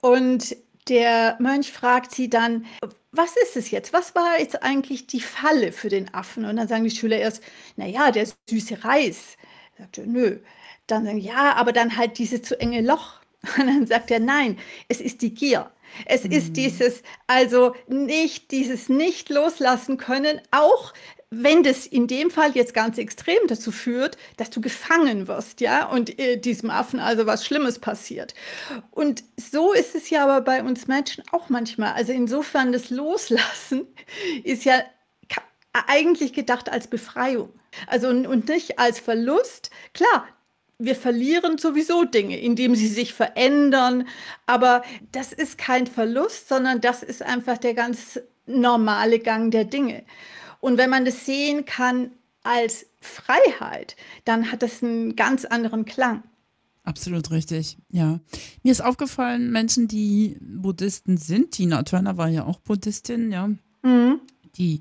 Und 0.00 0.56
der 0.88 1.36
Mönch 1.38 1.72
fragt 1.72 2.14
sie 2.14 2.28
dann, 2.28 2.66
was 3.12 3.36
ist 3.36 3.56
es 3.56 3.70
jetzt? 3.70 3.92
Was 3.92 4.14
war 4.14 4.38
jetzt 4.38 4.62
eigentlich 4.62 5.06
die 5.06 5.20
Falle 5.20 5.72
für 5.72 5.88
den 5.88 6.12
Affen? 6.12 6.44
Und 6.44 6.56
dann 6.56 6.68
sagen 6.68 6.84
die 6.84 6.90
Schüler 6.90 7.18
erst, 7.18 7.42
naja, 7.76 8.10
der 8.10 8.26
süße 8.48 8.84
Reis. 8.84 9.36
Er 9.76 9.84
sagte, 9.84 10.06
nö. 10.06 10.38
Dann 10.86 11.04
sagen, 11.04 11.18
ja, 11.18 11.54
aber 11.54 11.72
dann 11.72 11.96
halt 11.96 12.18
dieses 12.18 12.42
zu 12.42 12.60
enge 12.60 12.82
Loch. 12.82 13.20
Und 13.58 13.66
dann 13.66 13.86
sagt 13.86 14.10
er, 14.10 14.20
nein, 14.20 14.58
es 14.88 15.00
ist 15.00 15.22
die 15.22 15.34
Gier. 15.34 15.70
Es 16.04 16.24
ist 16.24 16.56
dieses, 16.56 17.02
also 17.26 17.74
nicht, 17.86 18.50
dieses 18.50 18.88
nicht 18.88 19.30
loslassen 19.30 19.96
können, 19.96 20.40
auch 20.50 20.92
wenn 21.30 21.62
das 21.62 21.86
in 21.86 22.06
dem 22.06 22.30
Fall 22.30 22.52
jetzt 22.52 22.72
ganz 22.72 22.96
extrem 22.96 23.38
dazu 23.48 23.70
führt, 23.70 24.16
dass 24.38 24.48
du 24.50 24.60
gefangen 24.60 25.28
wirst, 25.28 25.60
ja, 25.60 25.86
und 25.86 26.18
äh, 26.18 26.38
diesem 26.38 26.70
Affen 26.70 27.00
also 27.00 27.26
was 27.26 27.44
Schlimmes 27.44 27.78
passiert. 27.78 28.34
Und 28.90 29.24
so 29.36 29.72
ist 29.72 29.94
es 29.94 30.08
ja 30.08 30.24
aber 30.24 30.40
bei 30.40 30.62
uns 30.62 30.86
Menschen 30.86 31.24
auch 31.32 31.50
manchmal. 31.50 31.92
Also 31.92 32.12
insofern 32.12 32.72
das 32.72 32.90
Loslassen 32.90 33.86
ist 34.44 34.64
ja 34.64 34.82
eigentlich 35.86 36.32
gedacht 36.32 36.70
als 36.70 36.88
Befreiung. 36.88 37.52
Also 37.86 38.08
und 38.08 38.48
nicht 38.48 38.78
als 38.78 38.98
Verlust. 38.98 39.70
Klar, 39.92 40.26
wir 40.78 40.96
verlieren 40.96 41.58
sowieso 41.58 42.04
Dinge, 42.04 42.38
indem 42.40 42.74
sie 42.74 42.88
sich 42.88 43.12
verändern. 43.12 44.08
Aber 44.46 44.82
das 45.12 45.32
ist 45.32 45.58
kein 45.58 45.86
Verlust, 45.86 46.48
sondern 46.48 46.80
das 46.80 47.02
ist 47.02 47.22
einfach 47.22 47.58
der 47.58 47.74
ganz 47.74 48.18
normale 48.46 49.18
Gang 49.18 49.50
der 49.50 49.64
Dinge. 49.64 50.04
Und 50.60 50.78
wenn 50.78 50.90
man 50.90 51.04
das 51.04 51.24
sehen 51.26 51.64
kann 51.64 52.10
als 52.42 52.86
Freiheit, 53.00 53.96
dann 54.24 54.50
hat 54.50 54.62
das 54.62 54.82
einen 54.82 55.16
ganz 55.16 55.44
anderen 55.44 55.84
Klang. 55.84 56.22
Absolut 56.84 57.30
richtig, 57.30 57.76
ja. 57.90 58.18
Mir 58.62 58.72
ist 58.72 58.80
aufgefallen, 58.80 59.50
Menschen, 59.52 59.88
die 59.88 60.38
Buddhisten 60.40 61.18
sind, 61.18 61.50
Tina 61.50 61.82
Turner 61.82 62.16
war 62.16 62.28
ja 62.28 62.44
auch 62.44 62.60
Buddhistin, 62.60 63.30
ja, 63.30 63.50
Mhm. 63.82 64.20
die, 64.56 64.80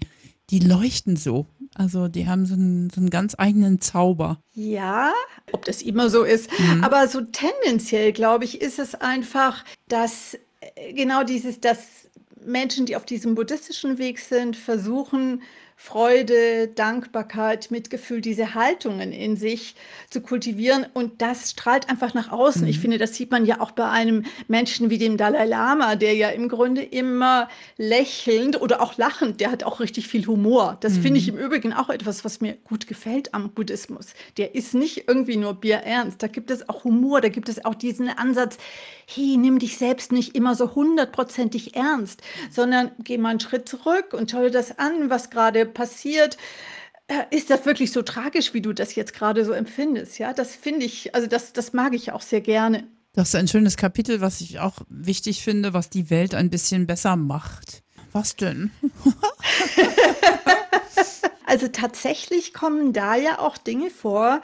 die 0.49 0.59
leuchten 0.59 1.17
so. 1.17 1.47
Also 1.75 2.07
die 2.07 2.27
haben 2.27 2.45
so 2.45 2.53
einen, 2.55 2.89
so 2.89 3.01
einen 3.01 3.09
ganz 3.09 3.35
eigenen 3.37 3.81
Zauber. 3.81 4.39
Ja, 4.53 5.11
ob 5.51 5.65
das 5.65 5.81
immer 5.81 6.09
so 6.09 6.23
ist, 6.23 6.49
aber 6.81 7.07
so 7.07 7.21
tendenziell, 7.21 8.13
glaube 8.13 8.45
ich, 8.45 8.61
ist 8.61 8.79
es 8.79 8.95
einfach, 8.95 9.63
dass 9.89 10.35
äh, 10.75 10.93
genau 10.93 11.23
dieses, 11.23 11.59
dass 11.59 12.09
Menschen, 12.43 12.85
die 12.85 12.95
auf 12.95 13.05
diesem 13.05 13.35
buddhistischen 13.35 13.97
Weg 13.97 14.19
sind, 14.19 14.55
versuchen, 14.55 15.41
Freude, 15.79 16.67
Dankbarkeit, 16.69 17.69
Mitgefühl, 17.69 18.19
diese 18.19 18.55
Haltungen 18.55 19.11
in 19.11 19.37
sich 19.37 19.75
zu 20.09 20.21
kultivieren. 20.21 20.87
Und 20.91 21.21
das 21.21 21.51
strahlt 21.51 21.87
einfach 21.87 22.15
nach 22.15 22.31
außen. 22.31 22.67
Ich 22.67 22.79
finde, 22.79 22.97
das 22.97 23.13
sieht 23.13 23.29
man 23.29 23.45
ja 23.45 23.61
auch 23.61 23.69
bei 23.71 23.87
einem 23.87 24.25
Menschen 24.47 24.89
wie 24.89 24.97
dem 24.97 25.17
Dalai 25.17 25.45
Lama, 25.45 25.95
der 25.95 26.15
ja 26.15 26.29
im 26.29 26.49
Grunde 26.49 26.81
immer 26.81 27.47
lächelnd 27.77 28.59
oder 28.59 28.81
auch 28.81 28.97
lachend, 28.97 29.39
der 29.39 29.51
hat 29.51 29.63
auch 29.63 29.79
richtig 29.79 30.07
viel 30.07 30.25
Humor. 30.25 30.77
Das 30.81 30.97
finde 30.97 31.19
ich 31.19 31.29
im 31.29 31.37
Übrigen 31.37 31.73
auch 31.73 31.89
etwas, 31.89 32.25
was 32.25 32.41
mir 32.41 32.57
gut 32.63 32.87
gefällt 32.87 33.35
am 33.35 33.51
Buddhismus. 33.51 34.07
Der 34.37 34.55
ist 34.55 34.73
nicht 34.73 35.07
irgendwie 35.07 35.37
nur 35.37 35.53
bierernst. 35.53 36.21
Da 36.23 36.27
gibt 36.27 36.49
es 36.49 36.67
auch 36.67 36.85
Humor, 36.85 37.21
da 37.21 37.29
gibt 37.29 37.49
es 37.49 37.63
auch 37.63 37.75
diesen 37.75 38.09
Ansatz, 38.09 38.57
hey, 39.05 39.37
nimm 39.37 39.59
dich 39.59 39.77
selbst 39.77 40.11
nicht 40.11 40.35
immer 40.35 40.55
so 40.55 40.73
hundertprozentig 40.73 41.75
ernst, 41.75 42.21
sondern 42.49 42.91
geh 43.03 43.19
mal 43.19 43.29
einen 43.29 43.39
Schritt 43.39 43.69
zurück 43.69 44.13
und 44.13 44.31
schau 44.31 44.41
dir 44.41 44.51
das 44.51 44.79
an, 44.79 45.11
was 45.11 45.29
gerade 45.29 45.66
passiert. 45.67 46.37
Äh, 47.07 47.35
Ist 47.35 47.49
das 47.49 47.65
wirklich 47.65 47.91
so 47.91 48.01
tragisch, 48.01 48.53
wie 48.53 48.61
du 48.61 48.73
das 48.73 48.95
jetzt 48.95 49.13
gerade 49.13 49.45
so 49.45 49.51
empfindest? 49.51 50.19
Ja, 50.19 50.33
das 50.33 50.55
finde 50.55 50.85
ich, 50.85 51.13
also 51.15 51.27
das, 51.27 51.53
das 51.53 51.73
mag 51.73 51.93
ich 51.93 52.11
auch 52.11 52.21
sehr 52.21 52.41
gerne. 52.41 52.87
Das 53.13 53.29
ist 53.29 53.35
ein 53.35 53.47
schönes 53.47 53.77
Kapitel, 53.77 54.21
was 54.21 54.41
ich 54.41 54.59
auch 54.59 54.81
wichtig 54.89 55.41
finde, 55.41 55.73
was 55.73 55.89
die 55.89 56.09
Welt 56.09 56.35
ein 56.35 56.49
bisschen 56.49 56.85
besser 56.85 57.15
macht. 57.15 57.83
Was 58.11 58.35
denn? 58.35 58.71
Also 61.49 61.69
tatsächlich 61.69 62.53
kommen 62.53 62.91
da 62.91 63.15
ja 63.15 63.39
auch 63.39 63.57
Dinge 63.57 63.89
vor, 63.89 64.41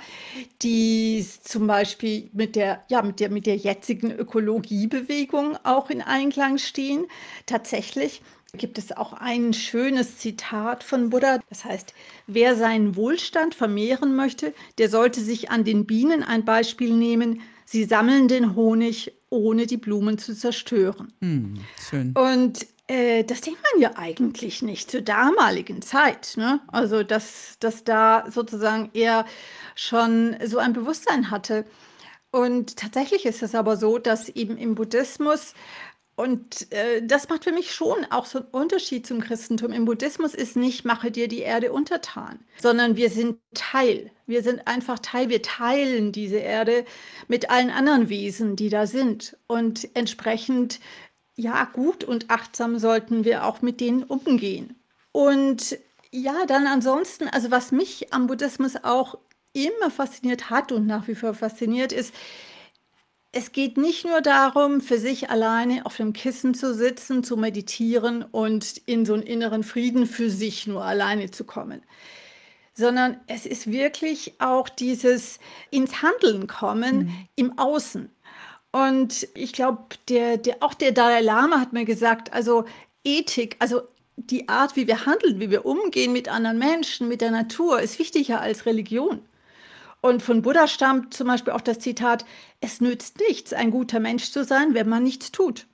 die 0.62 1.28
zum 1.44 1.68
Beispiel 1.68 2.30
mit 2.32 2.56
der, 2.56 2.82
ja, 2.88 3.02
mit 3.02 3.20
der, 3.20 3.30
mit 3.30 3.46
der 3.46 3.58
jetzigen 3.58 4.10
Ökologiebewegung 4.10 5.58
auch 5.66 5.90
in 5.90 6.02
Einklang 6.02 6.58
stehen. 6.60 7.06
Tatsächlich 7.46 8.22
gibt 8.58 8.78
es 8.78 8.92
auch 8.96 9.14
ein 9.14 9.54
schönes 9.54 10.20
Zitat 10.20 10.84
von 10.84 11.10
Buddha. 11.10 11.40
Das 11.50 11.66
heißt, 11.66 11.94
wer 12.28 12.56
seinen 12.56 12.96
Wohlstand 12.96 13.56
vermehren 13.56 14.16
möchte, 14.16 14.54
der 14.78 14.90
sollte 14.90 15.22
sich 15.22 15.50
an 15.50 15.64
den 15.64 15.86
Bienen 15.88 16.22
ein 16.22 16.46
Beispiel 16.46 16.94
nehmen. 16.94 17.42
Sie 17.66 17.86
sammeln 17.86 18.28
den 18.28 18.56
Honig, 18.56 19.12
ohne 19.30 19.66
die 19.66 19.78
Blumen 19.78 20.20
zu 20.20 20.36
zerstören. 20.36 21.12
Hm, 21.20 21.56
schön. 21.90 22.14
Und 22.16 22.68
äh, 22.88 23.24
das 23.24 23.42
denkt 23.42 23.60
man 23.74 23.82
ja 23.82 23.94
eigentlich 23.96 24.62
nicht 24.62 24.92
zur 24.92 25.02
damaligen 25.02 25.82
Zeit. 25.82 26.34
Ne? 26.38 26.60
Also, 26.68 27.02
dass, 27.02 27.58
dass 27.60 27.84
da 27.84 28.26
sozusagen 28.30 28.92
er 28.94 29.26
schon 29.74 30.36
so 30.46 30.60
ein 30.60 30.74
Bewusstsein 30.74 31.32
hatte. 31.32 31.66
Und 32.30 32.78
tatsächlich 32.78 33.26
ist 33.26 33.42
es 33.42 33.56
aber 33.56 33.78
so, 33.78 33.98
dass 33.98 34.30
eben 34.30 34.58
im 34.58 34.76
Buddhismus, 34.76 35.54
und 36.24 36.72
äh, 36.72 37.02
das 37.04 37.28
macht 37.28 37.44
für 37.44 37.52
mich 37.52 37.74
schon 37.74 38.06
auch 38.10 38.26
so 38.26 38.40
einen 38.40 38.48
Unterschied 38.52 39.06
zum 39.06 39.20
Christentum. 39.20 39.74
Im 39.74 39.84
Buddhismus 39.84 40.34
ist 40.34 40.56
nicht, 40.56 40.86
mache 40.86 41.12
dir 41.12 41.28
die 41.28 41.42
Erde 41.42 41.74
untertan, 41.74 42.40
sondern 42.62 42.96
wir 42.96 43.10
sind 43.10 43.40
Teil. 43.54 44.10
Wir 44.26 44.42
sind 44.42 44.66
einfach 44.66 45.00
Teil. 45.00 45.28
Wir 45.28 45.42
teilen 45.42 46.14
diese 46.14 46.38
Erde 46.38 46.86
mit 47.28 47.50
allen 47.50 47.70
anderen 47.70 48.08
Wesen, 48.08 48.56
die 48.56 48.70
da 48.70 48.88
sind. 48.88 49.36
Und 49.48 49.90
entsprechend 49.96 50.80
ja, 51.36 51.66
gut 51.66 52.06
und 52.06 52.30
achtsam 52.30 52.80
sollten 52.80 53.26
wir 53.26 53.46
auch 53.46 53.62
mit 53.62 53.82
denen 53.82 54.04
umgehen. 54.04 54.82
Und 55.12 55.78
ja, 56.12 56.46
dann 56.48 56.68
ansonsten, 56.68 57.28
also 57.28 57.52
was 57.52 57.74
mich 57.74 58.14
am 58.14 58.28
Buddhismus 58.28 58.78
auch 58.82 59.18
immer 59.52 59.92
fasziniert 59.92 60.50
hat 60.50 60.72
und 60.72 60.88
nach 60.88 61.10
wie 61.10 61.16
vor 61.16 61.34
fasziniert 61.34 61.92
ist, 61.92 62.14
es 63.36 63.52
geht 63.52 63.78
nicht 63.78 64.06
nur 64.06 64.22
darum, 64.22 64.80
für 64.80 65.00
sich 65.00 65.32
alleine 65.32 65.88
auf 65.88 65.98
dem 65.98 66.14
Kissen 66.14 66.54
zu 66.54 66.74
sitzen, 66.74 67.24
zu 67.24 67.36
meditieren 67.36 68.24
und 68.24 68.78
in 68.86 69.06
so 69.06 69.16
einen 69.16 69.24
inneren 69.24 69.64
Frieden 69.64 70.06
für 70.06 70.30
sich 70.30 70.68
nur 70.68 70.86
alleine 70.86 71.32
zu 71.32 71.44
kommen, 71.44 71.82
sondern 72.76 73.20
es 73.26 73.48
ist 73.48 73.72
wirklich 73.72 74.36
auch 74.40 74.70
dieses 74.70 75.40
ins 75.72 76.04
Handeln 76.04 76.46
kommen 76.46 76.98
mhm. 76.98 77.28
im 77.36 77.58
Außen. 77.58 78.10
Und 78.72 79.28
ich 79.34 79.54
glaube, 79.54 79.84
der, 80.10 80.38
der, 80.38 80.58
auch 80.62 80.76
der 80.76 80.92
Dalai 80.92 81.22
Lama 81.22 81.60
hat 81.60 81.74
mir 81.74 81.86
gesagt, 81.86 82.32
also 82.34 82.66
Ethik, 83.04 83.56
also 83.58 83.82
die 84.16 84.48
Art, 84.48 84.76
wie 84.76 84.86
wir 84.86 85.08
handeln, 85.08 85.40
wie 85.40 85.50
wir 85.50 85.66
umgehen 85.66 86.14
mit 86.14 86.30
anderen 86.30 86.60
Menschen, 86.60 87.08
mit 87.08 87.22
der 87.22 87.32
Natur, 87.32 87.82
ist 87.82 87.98
wichtiger 87.98 88.42
als 88.42 88.68
Religion. 88.68 89.22
Und 90.04 90.22
von 90.22 90.42
Buddha 90.42 90.68
stammt 90.68 91.14
zum 91.14 91.28
Beispiel 91.28 91.54
auch 91.54 91.62
das 91.62 91.80
Zitat, 91.80 92.26
es 92.60 92.82
nützt 92.82 93.20
nichts, 93.30 93.54
ein 93.54 93.72
guter 93.72 94.02
Mensch 94.02 94.32
zu 94.32 94.44
sein, 94.44 94.74
wenn 94.74 94.90
man 94.90 95.02
nichts 95.02 95.32
tut. 95.32 95.66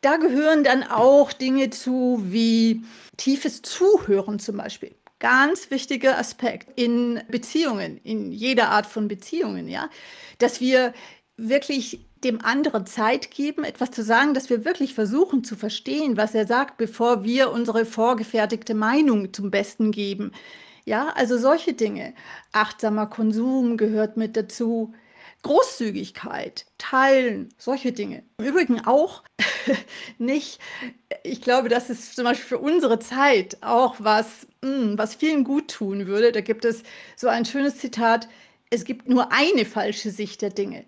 Da 0.00 0.16
gehören 0.16 0.64
dann 0.64 0.82
auch 0.82 1.30
Dinge 1.34 1.68
zu 1.68 2.22
wie 2.24 2.82
tiefes 3.18 3.60
Zuhören 3.60 4.38
zum 4.38 4.56
Beispiel. 4.56 4.94
Ganz 5.18 5.70
wichtiger 5.70 6.16
Aspekt 6.16 6.68
in 6.76 7.20
Beziehungen, 7.28 8.00
in 8.02 8.32
jeder 8.32 8.70
Art 8.70 8.86
von 8.86 9.08
Beziehungen, 9.08 9.68
ja, 9.68 9.90
dass 10.38 10.62
wir 10.62 10.94
wirklich 11.36 12.00
dem 12.24 12.40
anderen 12.42 12.86
Zeit 12.86 13.30
geben, 13.30 13.62
etwas 13.62 13.90
zu 13.90 14.02
sagen, 14.02 14.32
dass 14.32 14.48
wir 14.48 14.64
wirklich 14.64 14.94
versuchen 14.94 15.44
zu 15.44 15.54
verstehen, 15.54 16.16
was 16.16 16.34
er 16.34 16.46
sagt, 16.46 16.78
bevor 16.78 17.24
wir 17.24 17.52
unsere 17.52 17.84
vorgefertigte 17.84 18.72
Meinung 18.72 19.34
zum 19.34 19.50
Besten 19.50 19.90
geben. 19.90 20.32
Ja, 20.86 21.08
also 21.08 21.36
solche 21.36 21.74
Dinge. 21.74 22.14
Achtsamer 22.52 23.06
Konsum 23.06 23.76
gehört 23.76 24.16
mit 24.16 24.36
dazu. 24.36 24.94
Großzügigkeit, 25.42 26.64
teilen, 26.78 27.52
solche 27.58 27.92
Dinge. 27.92 28.24
Im 28.38 28.46
Übrigen 28.46 28.84
auch 28.84 29.22
nicht, 30.18 30.58
ich 31.22 31.42
glaube, 31.42 31.68
das 31.68 31.90
ist 31.90 32.16
zum 32.16 32.24
Beispiel 32.24 32.46
für 32.46 32.58
unsere 32.58 32.98
Zeit 32.98 33.58
auch 33.60 33.96
was, 33.98 34.46
hm, 34.64 34.96
was 34.96 35.14
vielen 35.14 35.44
gut 35.44 35.68
tun 35.68 36.06
würde. 36.06 36.32
Da 36.32 36.40
gibt 36.40 36.64
es 36.64 36.82
so 37.14 37.28
ein 37.28 37.44
schönes 37.44 37.76
Zitat, 37.78 38.28
es 38.70 38.84
gibt 38.84 39.08
nur 39.08 39.30
eine 39.30 39.66
falsche 39.66 40.10
Sicht 40.10 40.42
der 40.42 40.50
Dinge 40.50 40.84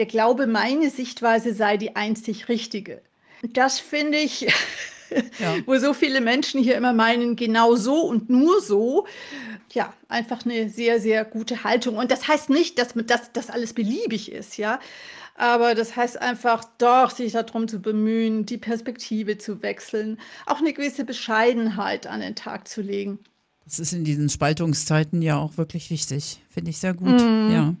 der 0.00 0.06
Glaube, 0.06 0.46
meine 0.46 0.88
Sichtweise 0.88 1.52
sei 1.52 1.76
die 1.76 1.94
einzig 1.94 2.48
richtige. 2.48 3.02
Das 3.42 3.78
finde 3.78 4.16
ich, 4.16 4.46
ja. 5.38 5.56
wo 5.66 5.76
so 5.76 5.92
viele 5.94 6.20
Menschen 6.20 6.62
hier 6.62 6.76
immer 6.76 6.92
meinen, 6.92 7.36
genau 7.36 7.76
so 7.76 8.02
und 8.02 8.30
nur 8.30 8.60
so. 8.60 9.06
Ja, 9.72 9.92
einfach 10.08 10.44
eine 10.44 10.68
sehr, 10.68 11.00
sehr 11.00 11.24
gute 11.24 11.62
Haltung. 11.64 11.96
Und 11.96 12.10
das 12.10 12.26
heißt 12.26 12.50
nicht, 12.50 12.78
dass 12.78 12.94
das, 12.94 13.32
das 13.32 13.50
alles 13.50 13.72
beliebig 13.72 14.32
ist, 14.32 14.56
ja. 14.56 14.80
Aber 15.36 15.74
das 15.74 15.96
heißt 15.96 16.20
einfach 16.20 16.64
doch, 16.76 17.10
sich 17.10 17.32
darum 17.32 17.66
zu 17.66 17.80
bemühen, 17.80 18.44
die 18.44 18.58
Perspektive 18.58 19.38
zu 19.38 19.62
wechseln, 19.62 20.18
auch 20.44 20.58
eine 20.58 20.74
gewisse 20.74 21.04
Bescheidenheit 21.04 22.06
an 22.06 22.20
den 22.20 22.34
Tag 22.34 22.68
zu 22.68 22.82
legen. 22.82 23.20
Das 23.70 23.78
ist 23.78 23.92
in 23.92 24.02
diesen 24.02 24.28
Spaltungszeiten 24.28 25.22
ja 25.22 25.36
auch 25.36 25.56
wirklich 25.56 25.90
wichtig. 25.90 26.40
Finde 26.48 26.70
ich 26.70 26.78
sehr 26.78 26.92
gut. 26.92 27.20
Mm. 27.20 27.50
Ja. 27.52 27.74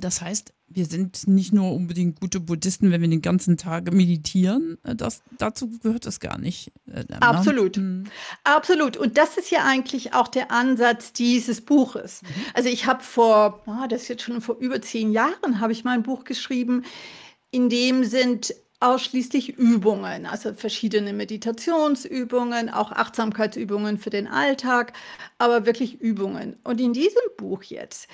Das 0.00 0.20
heißt, 0.20 0.52
wir 0.66 0.86
sind 0.86 1.28
nicht 1.28 1.52
nur 1.52 1.72
unbedingt 1.72 2.18
gute 2.20 2.40
Buddhisten, 2.40 2.90
wenn 2.90 3.00
wir 3.00 3.08
den 3.08 3.22
ganzen 3.22 3.56
Tag 3.56 3.92
meditieren. 3.92 4.76
Äh, 4.82 4.96
das, 4.96 5.22
dazu 5.38 5.70
gehört 5.78 6.04
das 6.04 6.18
gar 6.18 6.38
nicht. 6.38 6.72
Äh, 6.92 7.04
ne? 7.08 7.22
Absolut. 7.22 7.76
Mhm. 7.76 8.04
Absolut. 8.42 8.96
Und 8.96 9.16
das 9.16 9.36
ist 9.36 9.52
ja 9.52 9.64
eigentlich 9.64 10.14
auch 10.14 10.26
der 10.26 10.50
Ansatz 10.50 11.12
dieses 11.12 11.60
Buches. 11.60 12.22
Mhm. 12.22 12.28
Also 12.54 12.68
ich 12.68 12.86
habe 12.86 13.04
vor, 13.04 13.62
oh, 13.66 13.86
das 13.88 14.02
ist 14.02 14.08
jetzt 14.08 14.22
schon 14.22 14.40
vor 14.40 14.56
über 14.58 14.82
zehn 14.82 15.12
Jahren, 15.12 15.60
habe 15.60 15.72
ich 15.72 15.84
mein 15.84 16.02
Buch 16.02 16.24
geschrieben. 16.24 16.82
In 17.52 17.68
dem 17.68 18.02
sind 18.02 18.52
ausschließlich 18.80 19.56
Übungen, 19.56 20.26
also 20.26 20.52
verschiedene 20.52 21.12
Meditationsübungen, 21.12 22.68
auch 22.68 22.92
Achtsamkeitsübungen 22.92 23.98
für 23.98 24.10
den 24.10 24.26
Alltag, 24.26 24.92
aber 25.38 25.66
wirklich 25.66 26.00
Übungen. 26.00 26.56
Und 26.62 26.80
in 26.80 26.92
diesem 26.92 27.22
Buch 27.36 27.62
jetzt 27.62 28.08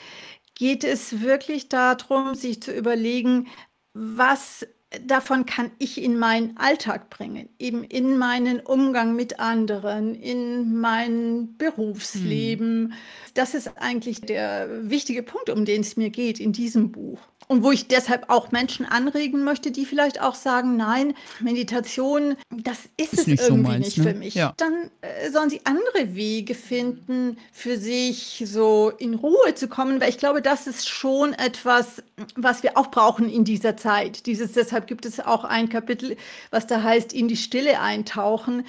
geht 0.54 0.84
es 0.84 1.20
wirklich 1.20 1.68
darum, 1.68 2.34
sich 2.34 2.62
zu 2.62 2.72
überlegen, 2.72 3.48
was 3.94 4.66
davon 5.06 5.46
kann 5.46 5.70
ich 5.78 6.02
in 6.02 6.18
meinen 6.18 6.56
Alltag 6.56 7.10
bringen, 7.10 7.48
eben 7.58 7.84
in 7.84 8.18
meinen 8.18 8.60
Umgang 8.60 9.16
mit 9.16 9.40
anderen, 9.40 10.14
in 10.14 10.78
mein 10.78 11.56
Berufsleben. 11.56 12.90
Hm. 12.90 12.92
Das 13.34 13.54
ist 13.54 13.78
eigentlich 13.78 14.20
der 14.20 14.90
wichtige 14.90 15.22
Punkt, 15.22 15.50
um 15.50 15.64
den 15.64 15.80
es 15.80 15.96
mir 15.96 16.10
geht 16.10 16.40
in 16.40 16.52
diesem 16.52 16.92
Buch. 16.92 17.20
Und 17.48 17.62
wo 17.62 17.70
ich 17.70 17.88
deshalb 17.88 18.30
auch 18.30 18.52
Menschen 18.52 18.86
anregen 18.86 19.44
möchte, 19.44 19.70
die 19.70 19.84
vielleicht 19.84 20.20
auch 20.20 20.34
sagen, 20.34 20.76
nein, 20.76 21.14
Meditation, 21.40 22.36
das 22.50 22.78
ist, 22.96 23.12
ist 23.12 23.20
es 23.20 23.26
nicht 23.26 23.42
irgendwie 23.42 23.62
so 23.62 23.68
meins, 23.68 23.84
nicht 23.86 23.98
ne? 23.98 24.04
für 24.04 24.14
mich. 24.14 24.34
Ja. 24.34 24.54
Dann 24.56 24.90
äh, 25.00 25.30
sollen 25.30 25.50
sie 25.50 25.60
andere 25.64 26.14
Wege 26.14 26.54
finden, 26.54 27.36
für 27.52 27.78
sich 27.78 28.42
so 28.46 28.92
in 28.98 29.14
Ruhe 29.14 29.54
zu 29.54 29.68
kommen, 29.68 30.00
weil 30.00 30.08
ich 30.08 30.18
glaube, 30.18 30.42
das 30.42 30.66
ist 30.66 30.88
schon 30.88 31.32
etwas, 31.34 32.02
was 32.36 32.62
wir 32.62 32.76
auch 32.78 32.90
brauchen 32.90 33.28
in 33.28 33.44
dieser 33.44 33.76
Zeit. 33.76 34.26
Dieses, 34.26 34.52
deshalb 34.52 34.86
gibt 34.86 35.04
es 35.04 35.20
auch 35.20 35.44
ein 35.44 35.68
Kapitel, 35.68 36.16
was 36.50 36.66
da 36.66 36.82
heißt, 36.82 37.12
in 37.12 37.28
die 37.28 37.36
Stille 37.36 37.80
eintauchen 37.80 38.64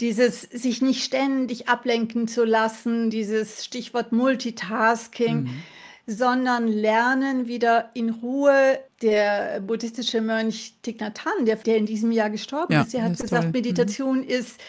dieses 0.00 0.42
sich 0.42 0.82
nicht 0.82 1.02
ständig 1.02 1.68
ablenken 1.68 2.28
zu 2.28 2.44
lassen, 2.44 3.08
dieses 3.08 3.64
Stichwort 3.64 4.12
Multitasking. 4.12 5.44
Mhm 5.44 5.62
sondern 6.06 6.68
lernen 6.68 7.46
wieder 7.46 7.90
in 7.94 8.10
Ruhe. 8.10 8.78
Der 9.02 9.60
buddhistische 9.60 10.20
Mönch 10.20 10.74
Thich 10.82 11.00
Nhat 11.00 11.24
Hanh, 11.24 11.44
der, 11.44 11.56
der 11.56 11.76
in 11.76 11.86
diesem 11.86 12.12
Jahr 12.12 12.30
gestorben 12.30 12.72
ja, 12.72 12.82
ist, 12.82 12.94
der 12.94 13.02
hat 13.02 13.18
gesagt, 13.18 13.42
toll. 13.42 13.52
Meditation 13.52 14.18
mhm. 14.18 14.28
ist 14.28 14.60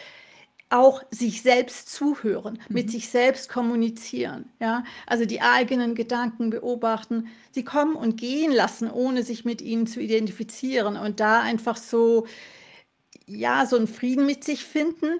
auch 0.69 1.03
sich 1.11 1.41
selbst 1.41 1.93
zuhören, 1.93 2.59
mhm. 2.67 2.73
mit 2.73 2.91
sich 2.91 3.09
selbst 3.09 3.47
kommunizieren, 3.47 4.49
ja, 4.59 4.83
also 5.05 5.25
die 5.25 5.41
eigenen 5.41 5.95
Gedanken 5.95 6.49
beobachten, 6.49 7.27
sie 7.51 7.63
kommen 7.63 7.95
und 7.95 8.17
gehen 8.17 8.51
lassen, 8.51 8.91
ohne 8.91 9.23
sich 9.23 9.45
mit 9.45 9.61
ihnen 9.61 9.87
zu 9.87 10.01
identifizieren 10.01 10.97
und 10.97 11.21
da 11.21 11.41
einfach 11.41 11.77
so, 11.77 12.27
ja, 13.25 13.65
so 13.65 13.77
einen 13.77 13.87
Frieden 13.87 14.25
mit 14.25 14.43
sich 14.43 14.65
finden, 14.65 15.19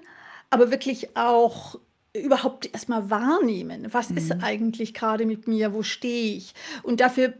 aber 0.50 0.70
wirklich 0.70 1.16
auch 1.16 1.78
überhaupt 2.14 2.72
erstmal 2.72 3.10
wahrnehmen, 3.10 3.88
was 3.92 4.10
mhm. 4.10 4.16
ist 4.18 4.32
eigentlich 4.42 4.94
gerade 4.94 5.26
mit 5.26 5.46
mir, 5.46 5.72
wo 5.74 5.82
stehe 5.82 6.36
ich? 6.36 6.54
Und 6.82 7.00
dafür 7.00 7.34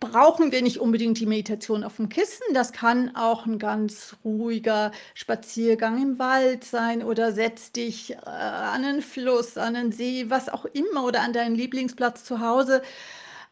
brauchen 0.00 0.52
wir 0.52 0.62
nicht 0.62 0.78
unbedingt 0.78 1.18
die 1.18 1.26
Meditation 1.26 1.82
auf 1.82 1.96
dem 1.96 2.08
Kissen. 2.08 2.44
Das 2.54 2.72
kann 2.72 3.16
auch 3.16 3.46
ein 3.46 3.58
ganz 3.58 4.14
ruhiger 4.24 4.92
Spaziergang 5.14 6.00
im 6.00 6.18
Wald 6.20 6.62
sein 6.64 7.02
oder 7.02 7.32
setz 7.32 7.72
dich 7.72 8.12
äh, 8.12 8.16
an 8.26 8.84
einen 8.84 9.02
Fluss, 9.02 9.58
an 9.58 9.74
einen 9.74 9.90
See, 9.92 10.26
was 10.28 10.48
auch 10.48 10.66
immer 10.66 11.04
oder 11.04 11.22
an 11.22 11.32
deinen 11.32 11.54
Lieblingsplatz 11.56 12.24
zu 12.24 12.40
Hause. 12.40 12.82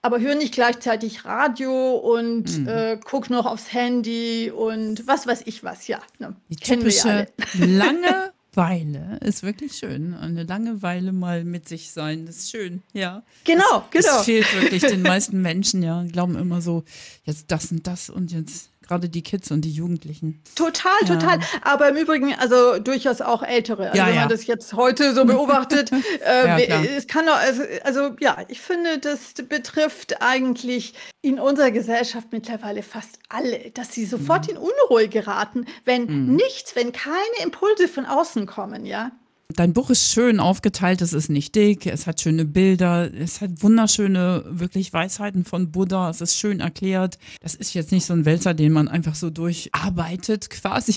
aber 0.03 0.21
höre 0.21 0.37
nicht 0.37 0.55
gleichzeitig 0.55 1.25
Radio 1.25 1.97
und 1.97 2.59
Mhm. 2.59 2.69
äh, 2.69 2.97
guck 3.05 3.29
noch 3.29 3.45
aufs 3.45 3.73
Handy 3.73 4.53
und 4.55 5.05
was 5.09 5.27
weiß 5.27 5.43
ich 5.47 5.65
was, 5.65 5.89
ja. 5.89 5.99
Ne, 6.21 6.37
Die 6.49 6.57
typische 6.57 7.09
alle. 7.09 7.27
Langeweile 8.57 9.19
ist 9.23 9.43
wirklich 9.43 9.77
schön. 9.77 10.15
Eine 10.15 10.45
Langeweile 10.45 11.13
mal 11.13 11.45
mit 11.45 11.69
sich 11.69 11.91
sein, 11.91 12.25
das 12.27 12.37
ist 12.37 12.51
schön, 12.51 12.83
ja. 12.95 13.23
Genau, 13.45 13.85
Das 13.93 14.05
genau. 14.05 14.23
fehlt 14.23 14.47
wirklich 14.55 14.83
den 14.83 15.03
meisten 15.03 15.43
Menschen, 15.43 15.83
ja. 15.83 16.05
Glauben 16.11 16.37
immer 16.37 16.63
so, 16.63 16.85
jetzt 17.25 17.51
das 17.51 17.71
und 17.71 17.87
das 17.87 18.09
und 18.09 18.33
jetzt 18.33 18.71
gerade 18.87 19.09
die 19.09 19.23
Kids 19.23 19.51
und 19.51 19.63
die 19.63 19.71
Jugendlichen. 19.71 20.43
Total, 20.55 20.93
Ja. 21.03 21.07
total. 21.17 21.39
Aber 21.63 21.89
im 21.89 21.97
Übrigen, 21.97 22.35
also 22.35 22.79
durchaus 22.79 23.21
auch 23.21 23.43
Ältere. 23.43 23.87
Also 23.91 23.99
Ja, 23.99 24.07
wenn 24.07 24.15
ja. 24.15 24.21
man 24.21 24.29
das 24.29 24.47
jetzt 24.47 24.73
heute 24.75 25.15
so 25.15 25.25
beobachtet, 25.27 25.91
äh, 26.25 26.67
es 26.97 27.07
kann 27.07 27.27
doch, 27.27 27.37
also, 27.37 27.63
also 27.85 28.17
ja, 28.21 28.39
ich 28.49 28.61
finde, 28.61 28.99
das 28.99 29.35
betrifft 29.49 30.23
eigentlich 30.23 30.95
in 31.23 31.39
unserer 31.41 31.71
Gesellschaft 31.71 32.29
mittlerweile 32.33 32.83
fast 32.83 33.19
alle, 33.29 33.71
dass 33.73 33.93
sie 33.93 34.05
sofort 34.07 34.47
Mhm. 34.49 34.57
in 34.57 34.59
Unruhe 34.59 35.09
geraten, 35.09 35.67
wenn 35.85 36.35
nichts, 36.37 36.77
wenn 36.77 36.93
keine 36.93 37.17
Impulse 37.43 37.89
von 37.89 38.07
außen 38.07 38.47
kommen, 38.47 38.87
ja. 38.87 39.11
Dein 39.55 39.73
Buch 39.73 39.91
ist 39.91 40.11
schön 40.11 40.41
aufgeteilt, 40.41 41.01
es 41.03 41.13
ist 41.13 41.31
nicht 41.31 41.55
dick, 41.55 41.87
es 41.87 42.07
hat 42.09 42.21
schöne 42.21 42.45
Bilder, 42.45 43.13
es 43.15 43.41
hat 43.41 43.63
wunderschöne, 43.63 44.45
wirklich 44.49 44.93
Weisheiten 44.93 45.45
von 45.45 45.71
Buddha, 45.71 46.11
es 46.11 46.21
ist 46.21 46.37
schön 46.37 46.59
erklärt. 46.59 47.17
Das 47.41 47.55
ist 47.55 47.73
jetzt 47.73 47.93
nicht 47.93 48.05
so 48.05 48.13
ein 48.13 48.25
Wälzer, 48.25 48.55
den 48.55 48.73
man 48.73 48.89
einfach 48.89 49.15
so 49.15 49.31
durcharbeitet 49.31 50.51
quasi. 50.51 50.97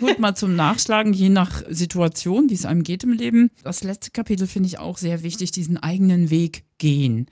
Gut, 0.00 0.18
mal 0.18 0.34
zum 0.34 0.56
Nachschlagen, 0.56 1.12
je 1.12 1.28
nach 1.28 1.62
Situation, 1.68 2.50
wie 2.50 2.54
es 2.54 2.66
einem 2.66 2.82
geht 2.82 3.04
im 3.04 3.12
Leben. 3.12 3.50
Das 3.62 3.84
letzte 3.84 4.10
Kapitel 4.10 4.48
finde 4.48 4.66
ich 4.66 4.78
auch 4.78 4.98
sehr 4.98 5.22
wichtig, 5.22 5.52
diesen 5.52 5.76
eigenen 5.76 6.30
Weg 6.30 6.64
gehen. 6.78 7.26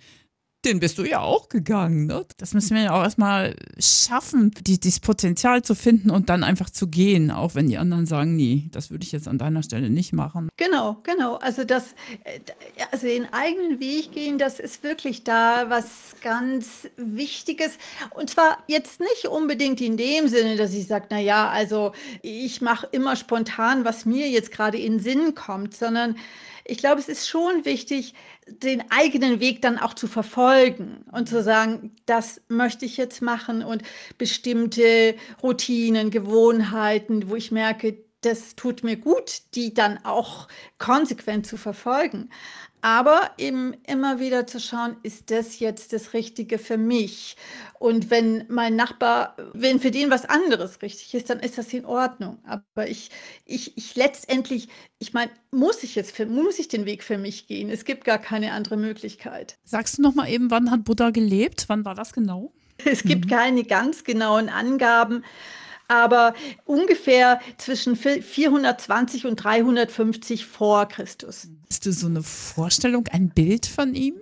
Den 0.68 0.80
bist 0.80 0.98
du 0.98 1.04
ja 1.04 1.20
auch 1.20 1.48
gegangen, 1.48 2.04
ne? 2.04 2.26
Das 2.36 2.52
müssen 2.52 2.76
wir 2.76 2.82
ja 2.82 2.92
auch 2.92 3.02
erstmal 3.02 3.56
schaffen, 3.78 4.50
die, 4.66 4.78
dieses 4.78 5.00
Potenzial 5.00 5.62
zu 5.62 5.74
finden 5.74 6.10
und 6.10 6.28
dann 6.28 6.44
einfach 6.44 6.68
zu 6.68 6.88
gehen, 6.88 7.30
auch 7.30 7.54
wenn 7.54 7.68
die 7.68 7.78
anderen 7.78 8.04
sagen, 8.04 8.36
nee, 8.36 8.68
das 8.70 8.90
würde 8.90 9.02
ich 9.02 9.12
jetzt 9.12 9.28
an 9.28 9.38
deiner 9.38 9.62
Stelle 9.62 9.88
nicht 9.88 10.12
machen. 10.12 10.50
Genau, 10.58 10.98
genau. 11.04 11.36
Also 11.36 11.64
das, 11.64 11.94
äh, 12.24 12.40
also 12.92 13.06
den 13.06 13.32
eigenen 13.32 13.80
Weg 13.80 14.12
gehen, 14.12 14.36
das 14.36 14.60
ist 14.60 14.82
wirklich 14.82 15.24
da 15.24 15.70
was 15.70 16.16
ganz 16.22 16.86
Wichtiges. 16.98 17.78
Und 18.14 18.28
zwar 18.28 18.58
jetzt 18.66 19.00
nicht 19.00 19.26
unbedingt 19.26 19.80
in 19.80 19.96
dem 19.96 20.28
Sinne, 20.28 20.56
dass 20.56 20.74
ich 20.74 20.86
sage, 20.86 21.06
na 21.08 21.18
ja, 21.18 21.48
also 21.48 21.92
ich 22.20 22.60
mache 22.60 22.86
immer 22.92 23.16
spontan, 23.16 23.86
was 23.86 24.04
mir 24.04 24.28
jetzt 24.28 24.52
gerade 24.52 24.76
in 24.76 24.98
den 24.98 25.00
Sinn 25.00 25.34
kommt, 25.34 25.74
sondern 25.74 26.16
ich 26.68 26.78
glaube, 26.78 27.00
es 27.00 27.08
ist 27.08 27.26
schon 27.26 27.64
wichtig, 27.64 28.14
den 28.46 28.84
eigenen 28.90 29.40
Weg 29.40 29.62
dann 29.62 29.78
auch 29.78 29.94
zu 29.94 30.06
verfolgen 30.06 31.04
und 31.10 31.28
zu 31.28 31.42
sagen, 31.42 31.96
das 32.04 32.42
möchte 32.48 32.84
ich 32.84 32.98
jetzt 32.98 33.22
machen 33.22 33.64
und 33.64 33.82
bestimmte 34.18 35.14
Routinen, 35.42 36.10
Gewohnheiten, 36.10 37.30
wo 37.30 37.36
ich 37.36 37.50
merke, 37.50 37.96
das 38.22 38.56
tut 38.56 38.82
mir 38.82 38.96
gut, 38.96 39.42
die 39.54 39.74
dann 39.74 40.04
auch 40.04 40.48
konsequent 40.78 41.46
zu 41.46 41.56
verfolgen. 41.56 42.30
Aber 42.80 43.32
eben 43.38 43.74
immer 43.86 44.20
wieder 44.20 44.46
zu 44.46 44.60
schauen, 44.60 44.96
ist 45.02 45.32
das 45.32 45.58
jetzt 45.58 45.92
das 45.92 46.12
Richtige 46.14 46.58
für 46.58 46.76
mich? 46.76 47.36
Und 47.80 48.10
wenn 48.10 48.44
mein 48.48 48.76
Nachbar, 48.76 49.34
wenn 49.52 49.80
für 49.80 49.90
den 49.90 50.10
was 50.10 50.24
anderes 50.24 50.80
richtig 50.80 51.12
ist, 51.14 51.28
dann 51.28 51.40
ist 51.40 51.58
das 51.58 51.72
in 51.72 51.84
Ordnung. 51.84 52.38
Aber 52.44 52.88
ich, 52.88 53.10
ich, 53.44 53.76
ich 53.76 53.96
letztendlich, 53.96 54.68
ich 55.00 55.12
meine, 55.12 55.32
muss 55.50 55.82
ich 55.82 55.96
jetzt, 55.96 56.14
für, 56.14 56.26
muss 56.26 56.60
ich 56.60 56.68
den 56.68 56.86
Weg 56.86 57.02
für 57.02 57.18
mich 57.18 57.48
gehen? 57.48 57.68
Es 57.68 57.84
gibt 57.84 58.04
gar 58.04 58.18
keine 58.18 58.52
andere 58.52 58.76
Möglichkeit. 58.76 59.58
Sagst 59.64 59.98
du 59.98 60.02
noch 60.02 60.14
mal 60.14 60.28
eben, 60.28 60.50
wann 60.50 60.70
hat 60.70 60.84
Buddha 60.84 61.10
gelebt? 61.10 61.64
Wann 61.68 61.84
war 61.84 61.96
das 61.96 62.12
genau? 62.12 62.52
Es 62.84 63.02
gibt 63.02 63.28
keine 63.28 63.64
ganz 63.64 64.04
genauen 64.04 64.48
Angaben, 64.48 65.24
aber 65.88 66.34
ungefähr 66.64 67.40
zwischen 67.56 67.96
420 67.96 69.26
und 69.26 69.36
350 69.36 70.46
vor 70.46 70.86
Christus. 70.86 71.48
Hast 71.70 71.86
du 71.86 71.92
so 71.92 72.06
eine 72.06 72.22
Vorstellung, 72.22 73.06
ein 73.10 73.30
Bild 73.30 73.66
von 73.66 73.94
ihm? 73.94 74.14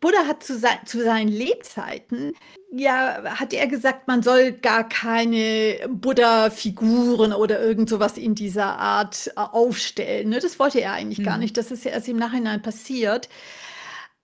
Buddha 0.00 0.26
hat 0.26 0.42
zu, 0.42 0.58
sein, 0.58 0.78
zu 0.84 1.02
seinen 1.02 1.28
Lebzeiten, 1.28 2.32
ja, 2.72 3.22
hat 3.24 3.52
er 3.52 3.66
gesagt, 3.68 4.08
man 4.08 4.22
soll 4.22 4.52
gar 4.52 4.88
keine 4.88 5.76
Buddha-Figuren 5.88 7.32
oder 7.32 7.60
irgend 7.60 7.88
sowas 7.88 8.16
in 8.16 8.34
dieser 8.34 8.78
Art 8.78 9.28
äh, 9.36 9.40
aufstellen. 9.40 10.30
Ne? 10.30 10.38
Das 10.40 10.58
wollte 10.58 10.80
er 10.80 10.92
eigentlich 10.92 11.24
gar 11.24 11.34
Mhm. 11.36 11.42
nicht. 11.42 11.56
Das 11.56 11.70
ist 11.70 11.84
ja 11.84 11.92
erst 11.92 12.08
im 12.08 12.16
Nachhinein 12.16 12.62
passiert. 12.62 13.28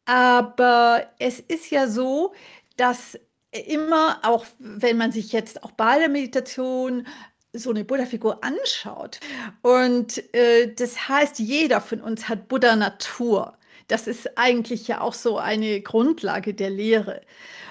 Aber 0.04 1.06
es 1.18 1.38
ist 1.40 1.70
ja 1.70 1.87
so, 1.88 2.32
dass 2.76 3.18
immer, 3.52 4.20
auch 4.22 4.46
wenn 4.58 4.96
man 4.98 5.12
sich 5.12 5.32
jetzt 5.32 5.62
auch 5.62 5.72
bei 5.72 5.98
der 5.98 6.08
Meditation 6.08 7.06
so 7.52 7.70
eine 7.70 7.84
Buddha-Figur 7.84 8.44
anschaut, 8.44 9.20
und 9.62 10.22
äh, 10.34 10.74
das 10.74 11.08
heißt, 11.08 11.38
jeder 11.38 11.80
von 11.80 12.00
uns 12.02 12.28
hat 12.28 12.48
Buddha-Natur. 12.48 13.56
Das 13.88 14.06
ist 14.06 14.38
eigentlich 14.38 14.87
ja 14.88 15.00
auch 15.00 15.14
so 15.14 15.38
eine 15.38 15.80
Grundlage 15.80 16.54
der 16.54 16.70
Lehre. 16.70 17.22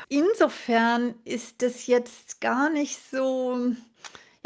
Insofern 0.09 1.15
ist 1.25 1.61
das 1.61 1.85
jetzt 1.87 2.41
gar 2.41 2.69
nicht 2.69 2.99
so, 3.11 3.71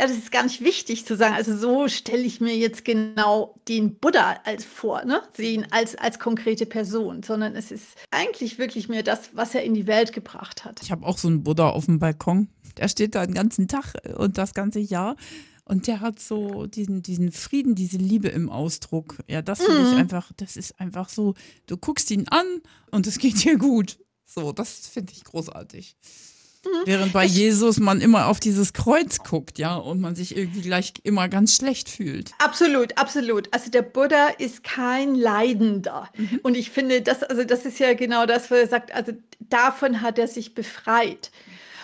ja, 0.02 0.08
das 0.08 0.18
ist 0.18 0.32
gar 0.32 0.42
nicht 0.42 0.62
wichtig 0.62 1.06
zu 1.06 1.16
sagen. 1.16 1.36
Also 1.36 1.56
so 1.56 1.88
stelle 1.88 2.24
ich 2.24 2.42
mir 2.42 2.58
jetzt 2.58 2.84
genau 2.84 3.54
den 3.68 4.00
Buddha 4.00 4.40
als 4.46 4.66
vor, 4.66 5.06
ne? 5.06 5.22
Sehen 5.38 5.68
als, 5.70 5.96
als 5.96 6.18
konkrete 6.18 6.66
Person, 6.66 7.22
sondern 7.22 7.56
es 7.56 7.70
ist 7.70 7.86
eigentlich 8.10 8.58
wirklich 8.58 8.90
mehr 8.90 9.04
das, 9.04 9.30
was 9.36 9.54
er 9.54 9.64
in 9.64 9.76
die 9.76 9.86
Welt 9.86 10.12
gebracht 10.12 10.66
hat. 10.66 10.82
Ich 10.82 10.92
habe 10.92 11.06
auch 11.06 11.20
so 11.20 11.28
einen 11.28 11.44
Buddha 11.44 11.70
auf 11.70 11.86
dem 11.86 12.00
Balkon. 12.00 12.50
Der 12.78 12.88
steht 12.88 13.14
da 13.14 13.24
den 13.24 13.36
ganzen 13.36 13.68
Tag 13.68 13.94
und 14.18 14.40
das 14.40 14.56
ganze 14.56 14.80
Jahr. 14.80 15.18
Und 15.66 15.86
der 15.86 16.00
hat 16.00 16.20
so 16.20 16.66
diesen, 16.66 17.04
diesen 17.04 17.32
Frieden, 17.32 17.76
diese 17.76 17.98
Liebe 17.98 18.30
im 18.30 18.50
Ausdruck. 18.50 19.20
Ja, 19.28 19.44
das 19.44 19.62
finde 19.62 19.84
ich 19.84 19.96
einfach, 19.96 20.32
das 20.36 20.58
ist 20.58 20.80
einfach 20.80 21.10
so, 21.10 21.36
du 21.68 21.78
guckst 21.78 22.10
ihn 22.10 22.28
an 22.28 22.48
und 22.90 23.06
es 23.06 23.20
geht 23.20 23.44
dir 23.44 23.60
gut. 23.60 24.00
So, 24.26 24.52
das 24.52 24.88
finde 24.88 25.14
ich 25.14 25.24
großartig. 25.26 25.96
Während 26.86 27.14
bei 27.14 27.26
Jesus 27.26 27.80
man 27.80 28.02
immer 28.02 28.28
auf 28.28 28.40
dieses 28.40 28.74
Kreuz 28.74 29.20
guckt, 29.20 29.58
ja, 29.58 29.76
und 29.76 30.00
man 30.00 30.16
sich 30.16 30.38
irgendwie 30.38 30.62
gleich 30.62 30.94
immer 31.04 31.28
ganz 31.28 31.56
schlecht 31.56 31.90
fühlt. 31.90 32.32
Absolut, 32.38 32.98
absolut. 32.98 33.48
Also 33.52 33.72
der 33.72 33.82
Buddha 33.82 34.28
ist 34.38 34.64
kein 34.64 35.16
Leidender. 35.16 36.10
Und 36.44 36.56
ich 36.56 36.70
finde, 36.70 37.02
das, 37.02 37.24
also 37.24 37.44
das 37.44 37.66
ist 37.66 37.80
ja 37.80 37.94
genau 37.94 38.26
das, 38.26 38.52
wo 38.52 38.56
er 38.56 38.68
sagt, 38.68 38.94
also 38.94 39.14
davon 39.40 40.02
hat 40.02 40.20
er 40.20 40.28
sich 40.28 40.54
befreit. 40.54 41.32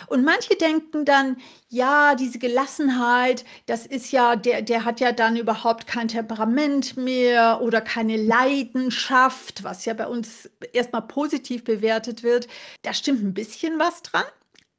Und 0.07 0.23
manche 0.23 0.55
denken 0.55 1.03
dann, 1.03 1.37
ja, 1.69 2.15
diese 2.15 2.39
Gelassenheit, 2.39 3.43
das 3.65 3.85
ist 3.85 4.11
ja, 4.11 4.37
der, 4.37 4.61
der 4.61 4.85
hat 4.85 5.01
ja 5.01 5.11
dann 5.11 5.35
überhaupt 5.35 5.85
kein 5.85 6.07
Temperament 6.07 6.95
mehr 6.95 7.61
oder 7.61 7.81
keine 7.81 8.15
Leidenschaft, 8.15 9.63
was 9.63 9.83
ja 9.83 9.93
bei 9.93 10.07
uns 10.07 10.49
erstmal 10.71 11.01
positiv 11.01 11.65
bewertet 11.65 12.23
wird. 12.23 12.47
Da 12.83 12.93
stimmt 12.93 13.21
ein 13.21 13.33
bisschen 13.33 13.79
was 13.79 14.01
dran. 14.01 14.23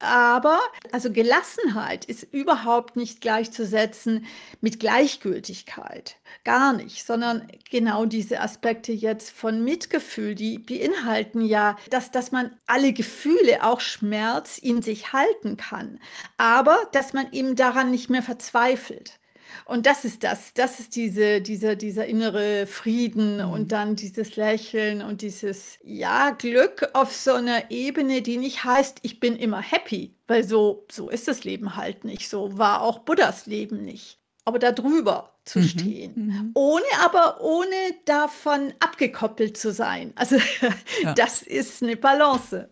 Aber 0.00 0.60
also 0.92 1.10
Gelassenheit 1.10 2.04
ist 2.04 2.22
überhaupt 2.32 2.96
nicht 2.96 3.20
gleichzusetzen 3.20 4.26
mit 4.60 4.78
Gleichgültigkeit. 4.78 6.16
Gar 6.44 6.72
nicht, 6.74 7.04
sondern 7.04 7.48
genau 7.68 8.04
diese 8.06 8.40
Aspekte 8.40 8.92
jetzt 8.92 9.30
von 9.30 9.64
Mitgefühl, 9.64 10.36
die 10.36 10.58
beinhalten 10.58 11.40
ja, 11.40 11.76
dass, 11.90 12.12
dass 12.12 12.30
man 12.30 12.56
alle 12.66 12.92
Gefühle, 12.92 13.64
auch 13.64 13.80
Schmerz, 13.80 14.58
in 14.58 14.82
sich 14.82 15.12
halten 15.12 15.56
kann. 15.56 15.98
Aber 16.36 16.78
dass 16.92 17.12
man 17.12 17.32
eben 17.32 17.56
daran 17.56 17.90
nicht 17.90 18.08
mehr 18.08 18.22
verzweifelt. 18.22 19.18
Und 19.64 19.86
das 19.86 20.04
ist 20.04 20.24
das, 20.24 20.52
das 20.54 20.80
ist 20.80 20.96
diese, 20.96 21.40
dieser, 21.40 21.76
dieser 21.76 22.06
innere 22.06 22.66
Frieden 22.66 23.40
und 23.40 23.72
dann 23.72 23.96
dieses 23.96 24.36
Lächeln 24.36 25.02
und 25.02 25.22
dieses, 25.22 25.78
ja, 25.82 26.30
Glück 26.30 26.88
auf 26.92 27.14
so 27.14 27.34
einer 27.34 27.70
Ebene, 27.70 28.22
die 28.22 28.36
nicht 28.36 28.64
heißt, 28.64 28.98
ich 29.02 29.20
bin 29.20 29.36
immer 29.36 29.60
happy, 29.60 30.14
weil 30.26 30.44
so, 30.44 30.84
so 30.90 31.08
ist 31.08 31.28
das 31.28 31.44
Leben 31.44 31.76
halt 31.76 32.04
nicht, 32.04 32.28
so 32.28 32.58
war 32.58 32.82
auch 32.82 33.00
Buddhas 33.00 33.46
Leben 33.46 33.84
nicht. 33.84 34.18
Aber 34.44 34.58
da 34.58 34.72
drüber 34.72 35.34
zu 35.44 35.62
stehen, 35.62 36.52
ohne 36.54 36.84
aber, 37.02 37.42
ohne 37.42 37.66
davon 38.06 38.72
abgekoppelt 38.80 39.58
zu 39.58 39.72
sein. 39.72 40.12
Also 40.14 40.36
Ja. 41.02 41.12
das 41.14 41.42
ist 41.42 41.82
eine 41.82 41.96
Balance. 41.96 42.68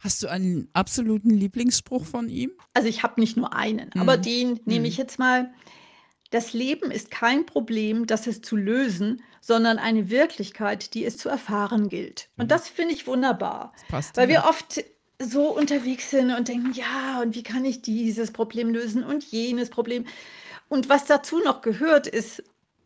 Hast 0.00 0.22
du 0.22 0.28
einen 0.28 0.68
absoluten 0.72 1.30
Lieblingsspruch 1.30 2.04
von 2.04 2.28
ihm? 2.28 2.52
Also 2.74 2.88
ich 2.88 3.02
habe 3.02 3.20
nicht 3.20 3.36
nur 3.36 3.52
einen, 3.54 3.90
aber 3.98 4.16
den 4.16 4.60
nehme 4.64 4.86
ich 4.86 4.96
jetzt 4.96 5.18
mal. 5.18 5.52
Das 6.30 6.52
Leben 6.52 6.90
ist 6.90 7.10
kein 7.10 7.46
Problem, 7.46 8.06
das 8.06 8.26
es 8.26 8.42
zu 8.42 8.56
lösen, 8.56 9.22
sondern 9.40 9.78
eine 9.78 10.10
Wirklichkeit, 10.10 10.94
die 10.94 11.04
es 11.04 11.18
zu 11.18 11.28
erfahren 11.28 11.88
gilt. 11.88 12.28
Und 12.36 12.50
das 12.50 12.68
finde 12.68 12.94
ich 12.94 13.06
wunderbar, 13.06 13.72
passt, 13.88 14.16
weil 14.16 14.30
ja. 14.30 14.42
wir 14.42 14.48
oft 14.48 14.84
so 15.20 15.56
unterwegs 15.56 16.10
sind 16.10 16.30
und 16.30 16.48
denken, 16.48 16.72
ja, 16.72 17.20
und 17.22 17.34
wie 17.34 17.42
kann 17.42 17.64
ich 17.64 17.80
dieses 17.80 18.32
Problem 18.32 18.70
lösen 18.70 19.04
und 19.04 19.24
jenes 19.24 19.70
Problem. 19.70 20.04
Und 20.68 20.88
was 20.88 21.04
dazu 21.04 21.38
noch 21.38 21.62
gehört, 21.62 22.06
ist 22.06 22.42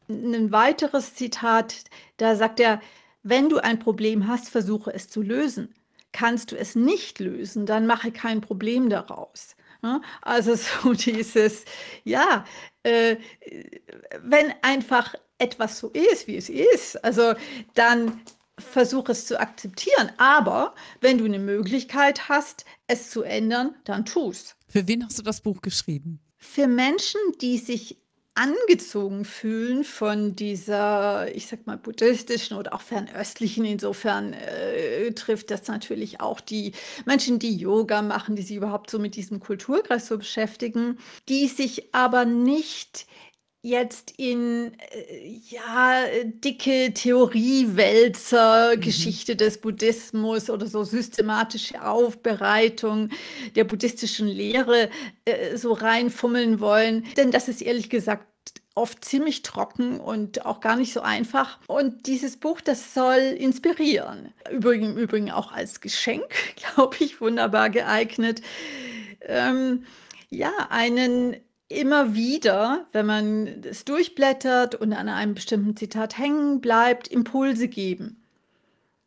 ein 0.08 0.52
weiteres 0.52 1.14
Zitat, 1.14 1.84
da 2.18 2.36
sagt 2.36 2.60
er, 2.60 2.80
wenn 3.22 3.48
du 3.48 3.58
ein 3.58 3.78
Problem 3.78 4.26
hast, 4.26 4.48
versuche 4.48 4.92
es 4.92 5.08
zu 5.08 5.22
lösen. 5.22 5.74
kannst 6.12 6.50
du 6.50 6.56
es 6.56 6.74
nicht 6.74 7.20
lösen, 7.20 7.66
dann 7.66 7.86
mache 7.86 8.10
kein 8.10 8.40
Problem 8.40 8.90
daraus. 8.90 9.54
Also 10.22 10.54
so 10.56 10.92
dieses, 10.94 11.64
ja, 12.04 12.44
äh, 12.82 13.16
wenn 14.22 14.52
einfach 14.62 15.14
etwas 15.38 15.78
so 15.78 15.88
ist, 15.88 16.26
wie 16.26 16.36
es 16.36 16.48
ist, 16.48 17.02
also 17.04 17.34
dann 17.74 18.20
versuche 18.58 19.12
es 19.12 19.26
zu 19.26 19.40
akzeptieren. 19.40 20.12
Aber 20.18 20.74
wenn 21.00 21.18
du 21.18 21.24
eine 21.24 21.38
Möglichkeit 21.38 22.28
hast, 22.28 22.64
es 22.86 23.10
zu 23.10 23.22
ändern, 23.22 23.74
dann 23.84 24.04
tu 24.04 24.30
es. 24.30 24.56
Für 24.68 24.86
wen 24.86 25.04
hast 25.04 25.18
du 25.18 25.22
das 25.22 25.40
Buch 25.40 25.62
geschrieben? 25.62 26.20
Für 26.36 26.66
Menschen, 26.66 27.20
die 27.40 27.58
sich 27.58 27.98
angezogen 28.40 29.26
fühlen 29.26 29.84
von 29.84 30.34
dieser, 30.34 31.34
ich 31.34 31.46
sag 31.46 31.66
mal, 31.66 31.76
buddhistischen 31.76 32.56
oder 32.56 32.74
auch 32.74 32.80
fernöstlichen. 32.80 33.66
Insofern 33.66 34.32
äh, 34.32 35.10
trifft 35.12 35.50
das 35.50 35.68
natürlich 35.68 36.20
auch 36.22 36.40
die 36.40 36.72
Menschen, 37.04 37.38
die 37.38 37.54
Yoga 37.54 38.00
machen, 38.00 38.36
die 38.36 38.42
sich 38.42 38.56
überhaupt 38.56 38.88
so 38.88 38.98
mit 38.98 39.14
diesem 39.14 39.40
Kulturkreis 39.40 40.06
so 40.06 40.16
beschäftigen, 40.16 40.98
die 41.28 41.48
sich 41.48 41.94
aber 41.94 42.24
nicht 42.24 43.06
jetzt 43.62 44.14
in 44.16 44.72
äh, 44.90 45.38
ja 45.50 46.04
dicke 46.24 46.94
Theoriewälzer, 46.94 48.76
mhm. 48.76 48.80
Geschichte 48.80 49.36
des 49.36 49.60
Buddhismus 49.60 50.48
oder 50.48 50.66
so 50.66 50.82
systematische 50.82 51.86
Aufbereitung 51.86 53.10
der 53.54 53.64
buddhistischen 53.64 54.28
Lehre 54.28 54.88
äh, 55.26 55.58
so 55.58 55.74
reinfummeln 55.74 56.60
wollen. 56.60 57.04
Denn 57.18 57.30
das 57.32 57.48
ist 57.48 57.60
ehrlich 57.60 57.90
gesagt 57.90 58.29
oft 58.74 59.04
ziemlich 59.04 59.42
trocken 59.42 60.00
und 60.00 60.46
auch 60.46 60.60
gar 60.60 60.76
nicht 60.76 60.92
so 60.92 61.00
einfach. 61.00 61.58
Und 61.66 62.06
dieses 62.06 62.36
Buch, 62.36 62.60
das 62.60 62.94
soll 62.94 63.18
inspirieren. 63.18 64.32
Übrigens, 64.50 64.96
Übrigens 64.96 65.32
auch 65.32 65.52
als 65.52 65.80
Geschenk, 65.80 66.32
glaube 66.56 66.96
ich, 67.00 67.20
wunderbar 67.20 67.70
geeignet. 67.70 68.42
Ähm, 69.20 69.84
ja, 70.30 70.52
einen 70.70 71.36
immer 71.68 72.14
wieder, 72.14 72.86
wenn 72.92 73.06
man 73.06 73.46
es 73.64 73.84
durchblättert 73.84 74.74
und 74.74 74.92
an 74.92 75.08
einem 75.08 75.34
bestimmten 75.34 75.76
Zitat 75.76 76.18
hängen 76.18 76.60
bleibt, 76.60 77.08
Impulse 77.08 77.68
geben. 77.68 78.19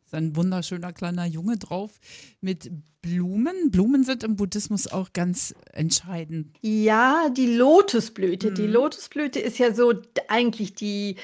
Ist 0.04 0.14
ein 0.14 0.36
wunderschöner 0.36 0.92
kleiner 0.92 1.24
Junge 1.26 1.56
drauf 1.56 1.98
mit 2.40 2.70
Blumen. 3.00 3.70
Blumen 3.70 4.04
sind 4.04 4.22
im 4.22 4.36
Buddhismus 4.36 4.86
auch 4.86 5.12
ganz 5.12 5.54
entscheidend. 5.72 6.56
Ja, 6.62 7.28
die 7.28 7.54
Lotusblüte. 7.54 8.50
Mhm. 8.50 8.54
Die 8.54 8.66
Lotusblüte 8.66 9.40
ist 9.40 9.58
ja 9.58 9.74
so 9.74 9.92
eigentlich 10.28 10.74
die, 10.74 11.16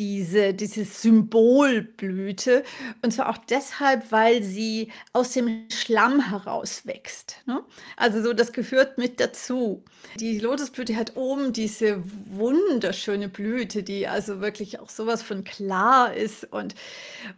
diese, 0.00 0.54
diese 0.54 0.84
Symbolblüte. 0.86 2.64
Und 3.02 3.12
zwar 3.12 3.28
auch 3.28 3.36
deshalb, 3.36 4.10
weil 4.10 4.42
sie 4.42 4.90
aus 5.12 5.32
dem 5.32 5.68
Schlamm 5.70 6.30
heraus 6.30 6.86
wächst. 6.86 7.36
Ne? 7.46 7.62
Also 7.96 8.22
so, 8.22 8.32
das 8.32 8.52
gehört 8.52 8.96
mit 8.96 9.20
dazu. 9.20 9.84
Die 10.18 10.38
Lotusblüte 10.38 10.96
hat 10.96 11.16
oben 11.16 11.52
diese 11.52 12.02
wunderschöne 12.30 13.28
Blüte, 13.28 13.82
die 13.82 14.08
also 14.08 14.40
wirklich 14.40 14.80
auch 14.80 14.88
sowas 14.88 15.22
von 15.22 15.44
klar 15.44 16.14
ist. 16.14 16.50
Und, 16.50 16.74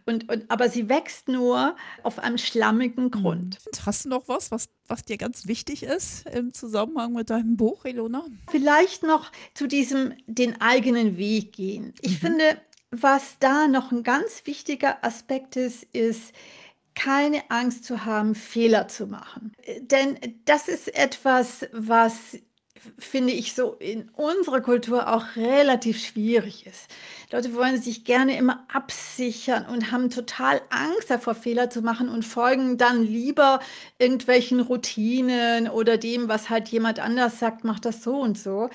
und, 0.05 0.29
und, 0.29 0.49
aber 0.49 0.69
sie 0.69 0.87
wächst 0.87 1.27
nur 1.27 1.75
auf 2.01 2.17
einem 2.19 2.37
schlammigen 2.37 3.11
Grund. 3.11 3.57
Hm. 3.57 3.85
Hast 3.85 4.05
du 4.05 4.09
noch 4.09 4.29
was, 4.29 4.51
was, 4.51 4.69
was 4.87 5.03
dir 5.03 5.17
ganz 5.17 5.47
wichtig 5.47 5.83
ist 5.83 6.25
im 6.29 6.53
Zusammenhang 6.53 7.11
mit 7.11 7.29
deinem 7.29 7.57
Buch, 7.57 7.83
Elona? 7.83 8.23
Vielleicht 8.49 9.03
noch 9.03 9.33
zu 9.53 9.67
diesem 9.67 10.13
den 10.27 10.61
eigenen 10.61 11.17
Weg 11.17 11.51
gehen. 11.51 11.93
Ich 11.99 12.21
mhm. 12.21 12.27
finde, 12.27 12.52
was 13.01 13.37
da 13.39 13.67
noch 13.67 13.91
ein 13.91 14.03
ganz 14.03 14.43
wichtiger 14.45 15.03
Aspekt 15.03 15.55
ist, 15.55 15.83
ist, 15.93 16.33
keine 16.95 17.49
Angst 17.49 17.85
zu 17.85 18.05
haben, 18.05 18.35
Fehler 18.35 18.87
zu 18.87 19.07
machen. 19.07 19.53
Denn 19.79 20.17
das 20.45 20.67
ist 20.67 20.93
etwas, 20.95 21.65
was 21.71 22.37
finde 22.99 23.31
ich, 23.31 23.53
so 23.53 23.73
in 23.79 24.09
unserer 24.09 24.61
Kultur 24.61 25.07
auch 25.13 25.35
relativ 25.35 26.05
schwierig 26.05 26.65
ist. 26.65 26.87
Leute 27.31 27.55
wollen 27.55 27.81
sich 27.81 28.03
gerne 28.03 28.37
immer 28.37 28.65
absichern 28.71 29.65
und 29.65 29.91
haben 29.91 30.09
total 30.09 30.61
Angst 30.69 31.09
davor, 31.09 31.33
Fehler 31.33 31.69
zu 31.69 31.81
machen 31.81 32.09
und 32.09 32.23
folgen 32.23 32.77
dann 32.77 33.03
lieber 33.03 33.59
irgendwelchen 33.99 34.59
Routinen 34.59 35.69
oder 35.69 35.97
dem, 35.97 36.27
was 36.27 36.49
halt 36.49 36.67
jemand 36.69 36.99
anders 36.99 37.39
sagt, 37.39 37.63
macht 37.63 37.85
das 37.85 38.03
so 38.03 38.17
und 38.17 38.37
so. 38.37 38.69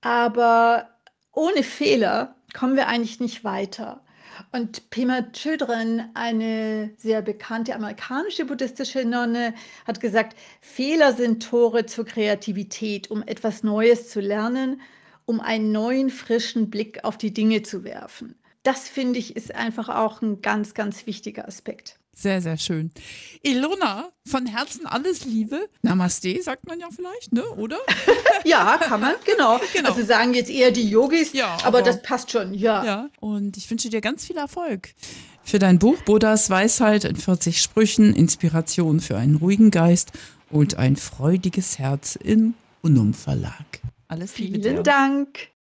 Aber 0.00 0.88
ohne 1.32 1.62
Fehler 1.62 2.34
kommen 2.54 2.76
wir 2.76 2.88
eigentlich 2.88 3.20
nicht 3.20 3.44
weiter. 3.44 4.02
Und 4.50 4.90
Pema 4.90 5.22
Chödrön, 5.32 6.04
eine 6.14 6.90
sehr 6.96 7.22
bekannte 7.22 7.74
amerikanische 7.74 8.44
buddhistische 8.44 9.04
Nonne, 9.04 9.54
hat 9.86 10.00
gesagt, 10.00 10.36
Fehler 10.60 11.12
sind 11.12 11.42
Tore 11.42 11.86
zur 11.86 12.04
Kreativität, 12.04 13.10
um 13.10 13.22
etwas 13.22 13.62
Neues 13.62 14.08
zu 14.08 14.20
lernen, 14.20 14.80
um 15.26 15.40
einen 15.40 15.72
neuen, 15.72 16.10
frischen 16.10 16.70
Blick 16.70 17.04
auf 17.04 17.18
die 17.18 17.32
Dinge 17.32 17.62
zu 17.62 17.84
werfen. 17.84 18.34
Das 18.62 18.88
finde 18.88 19.18
ich 19.18 19.36
ist 19.36 19.54
einfach 19.54 19.88
auch 19.88 20.22
ein 20.22 20.40
ganz, 20.40 20.74
ganz 20.74 21.06
wichtiger 21.06 21.46
Aspekt. 21.46 21.98
Sehr, 22.14 22.42
sehr 22.42 22.58
schön. 22.58 22.90
Ilona, 23.42 24.10
von 24.26 24.46
Herzen 24.46 24.86
alles 24.86 25.24
Liebe. 25.24 25.68
Namaste, 25.80 26.42
sagt 26.42 26.66
man 26.66 26.78
ja 26.78 26.88
vielleicht, 26.94 27.32
ne? 27.32 27.42
oder? 27.56 27.78
ja, 28.44 28.78
kann 28.78 29.00
man, 29.00 29.14
genau. 29.24 29.58
genau. 29.72 29.90
Also 29.90 30.04
sagen 30.04 30.34
jetzt 30.34 30.50
eher 30.50 30.70
die 30.70 30.88
Yogis, 30.88 31.32
ja, 31.32 31.54
aber, 31.54 31.78
aber 31.78 31.82
das 31.82 32.02
passt 32.02 32.30
schon, 32.30 32.54
ja. 32.54 32.84
ja. 32.84 33.10
Und 33.20 33.56
ich 33.56 33.70
wünsche 33.70 33.88
dir 33.88 34.00
ganz 34.00 34.26
viel 34.26 34.36
Erfolg 34.36 34.90
für 35.44 35.58
dein 35.58 35.78
Buch 35.78 36.00
Buddhas 36.02 36.50
Weisheit 36.50 37.04
in 37.04 37.16
40 37.16 37.60
Sprüchen, 37.60 38.14
Inspiration 38.14 39.00
für 39.00 39.16
einen 39.16 39.36
ruhigen 39.36 39.70
Geist 39.70 40.12
und 40.50 40.76
ein 40.76 40.96
freudiges 40.96 41.78
Herz 41.78 42.16
im 42.16 42.54
Unum 42.82 43.14
Verlag. 43.14 43.80
Alles 44.08 44.36
Liebe 44.38 44.60
Vielen 44.60 44.76
dir. 44.76 44.82
Dank. 44.82 45.48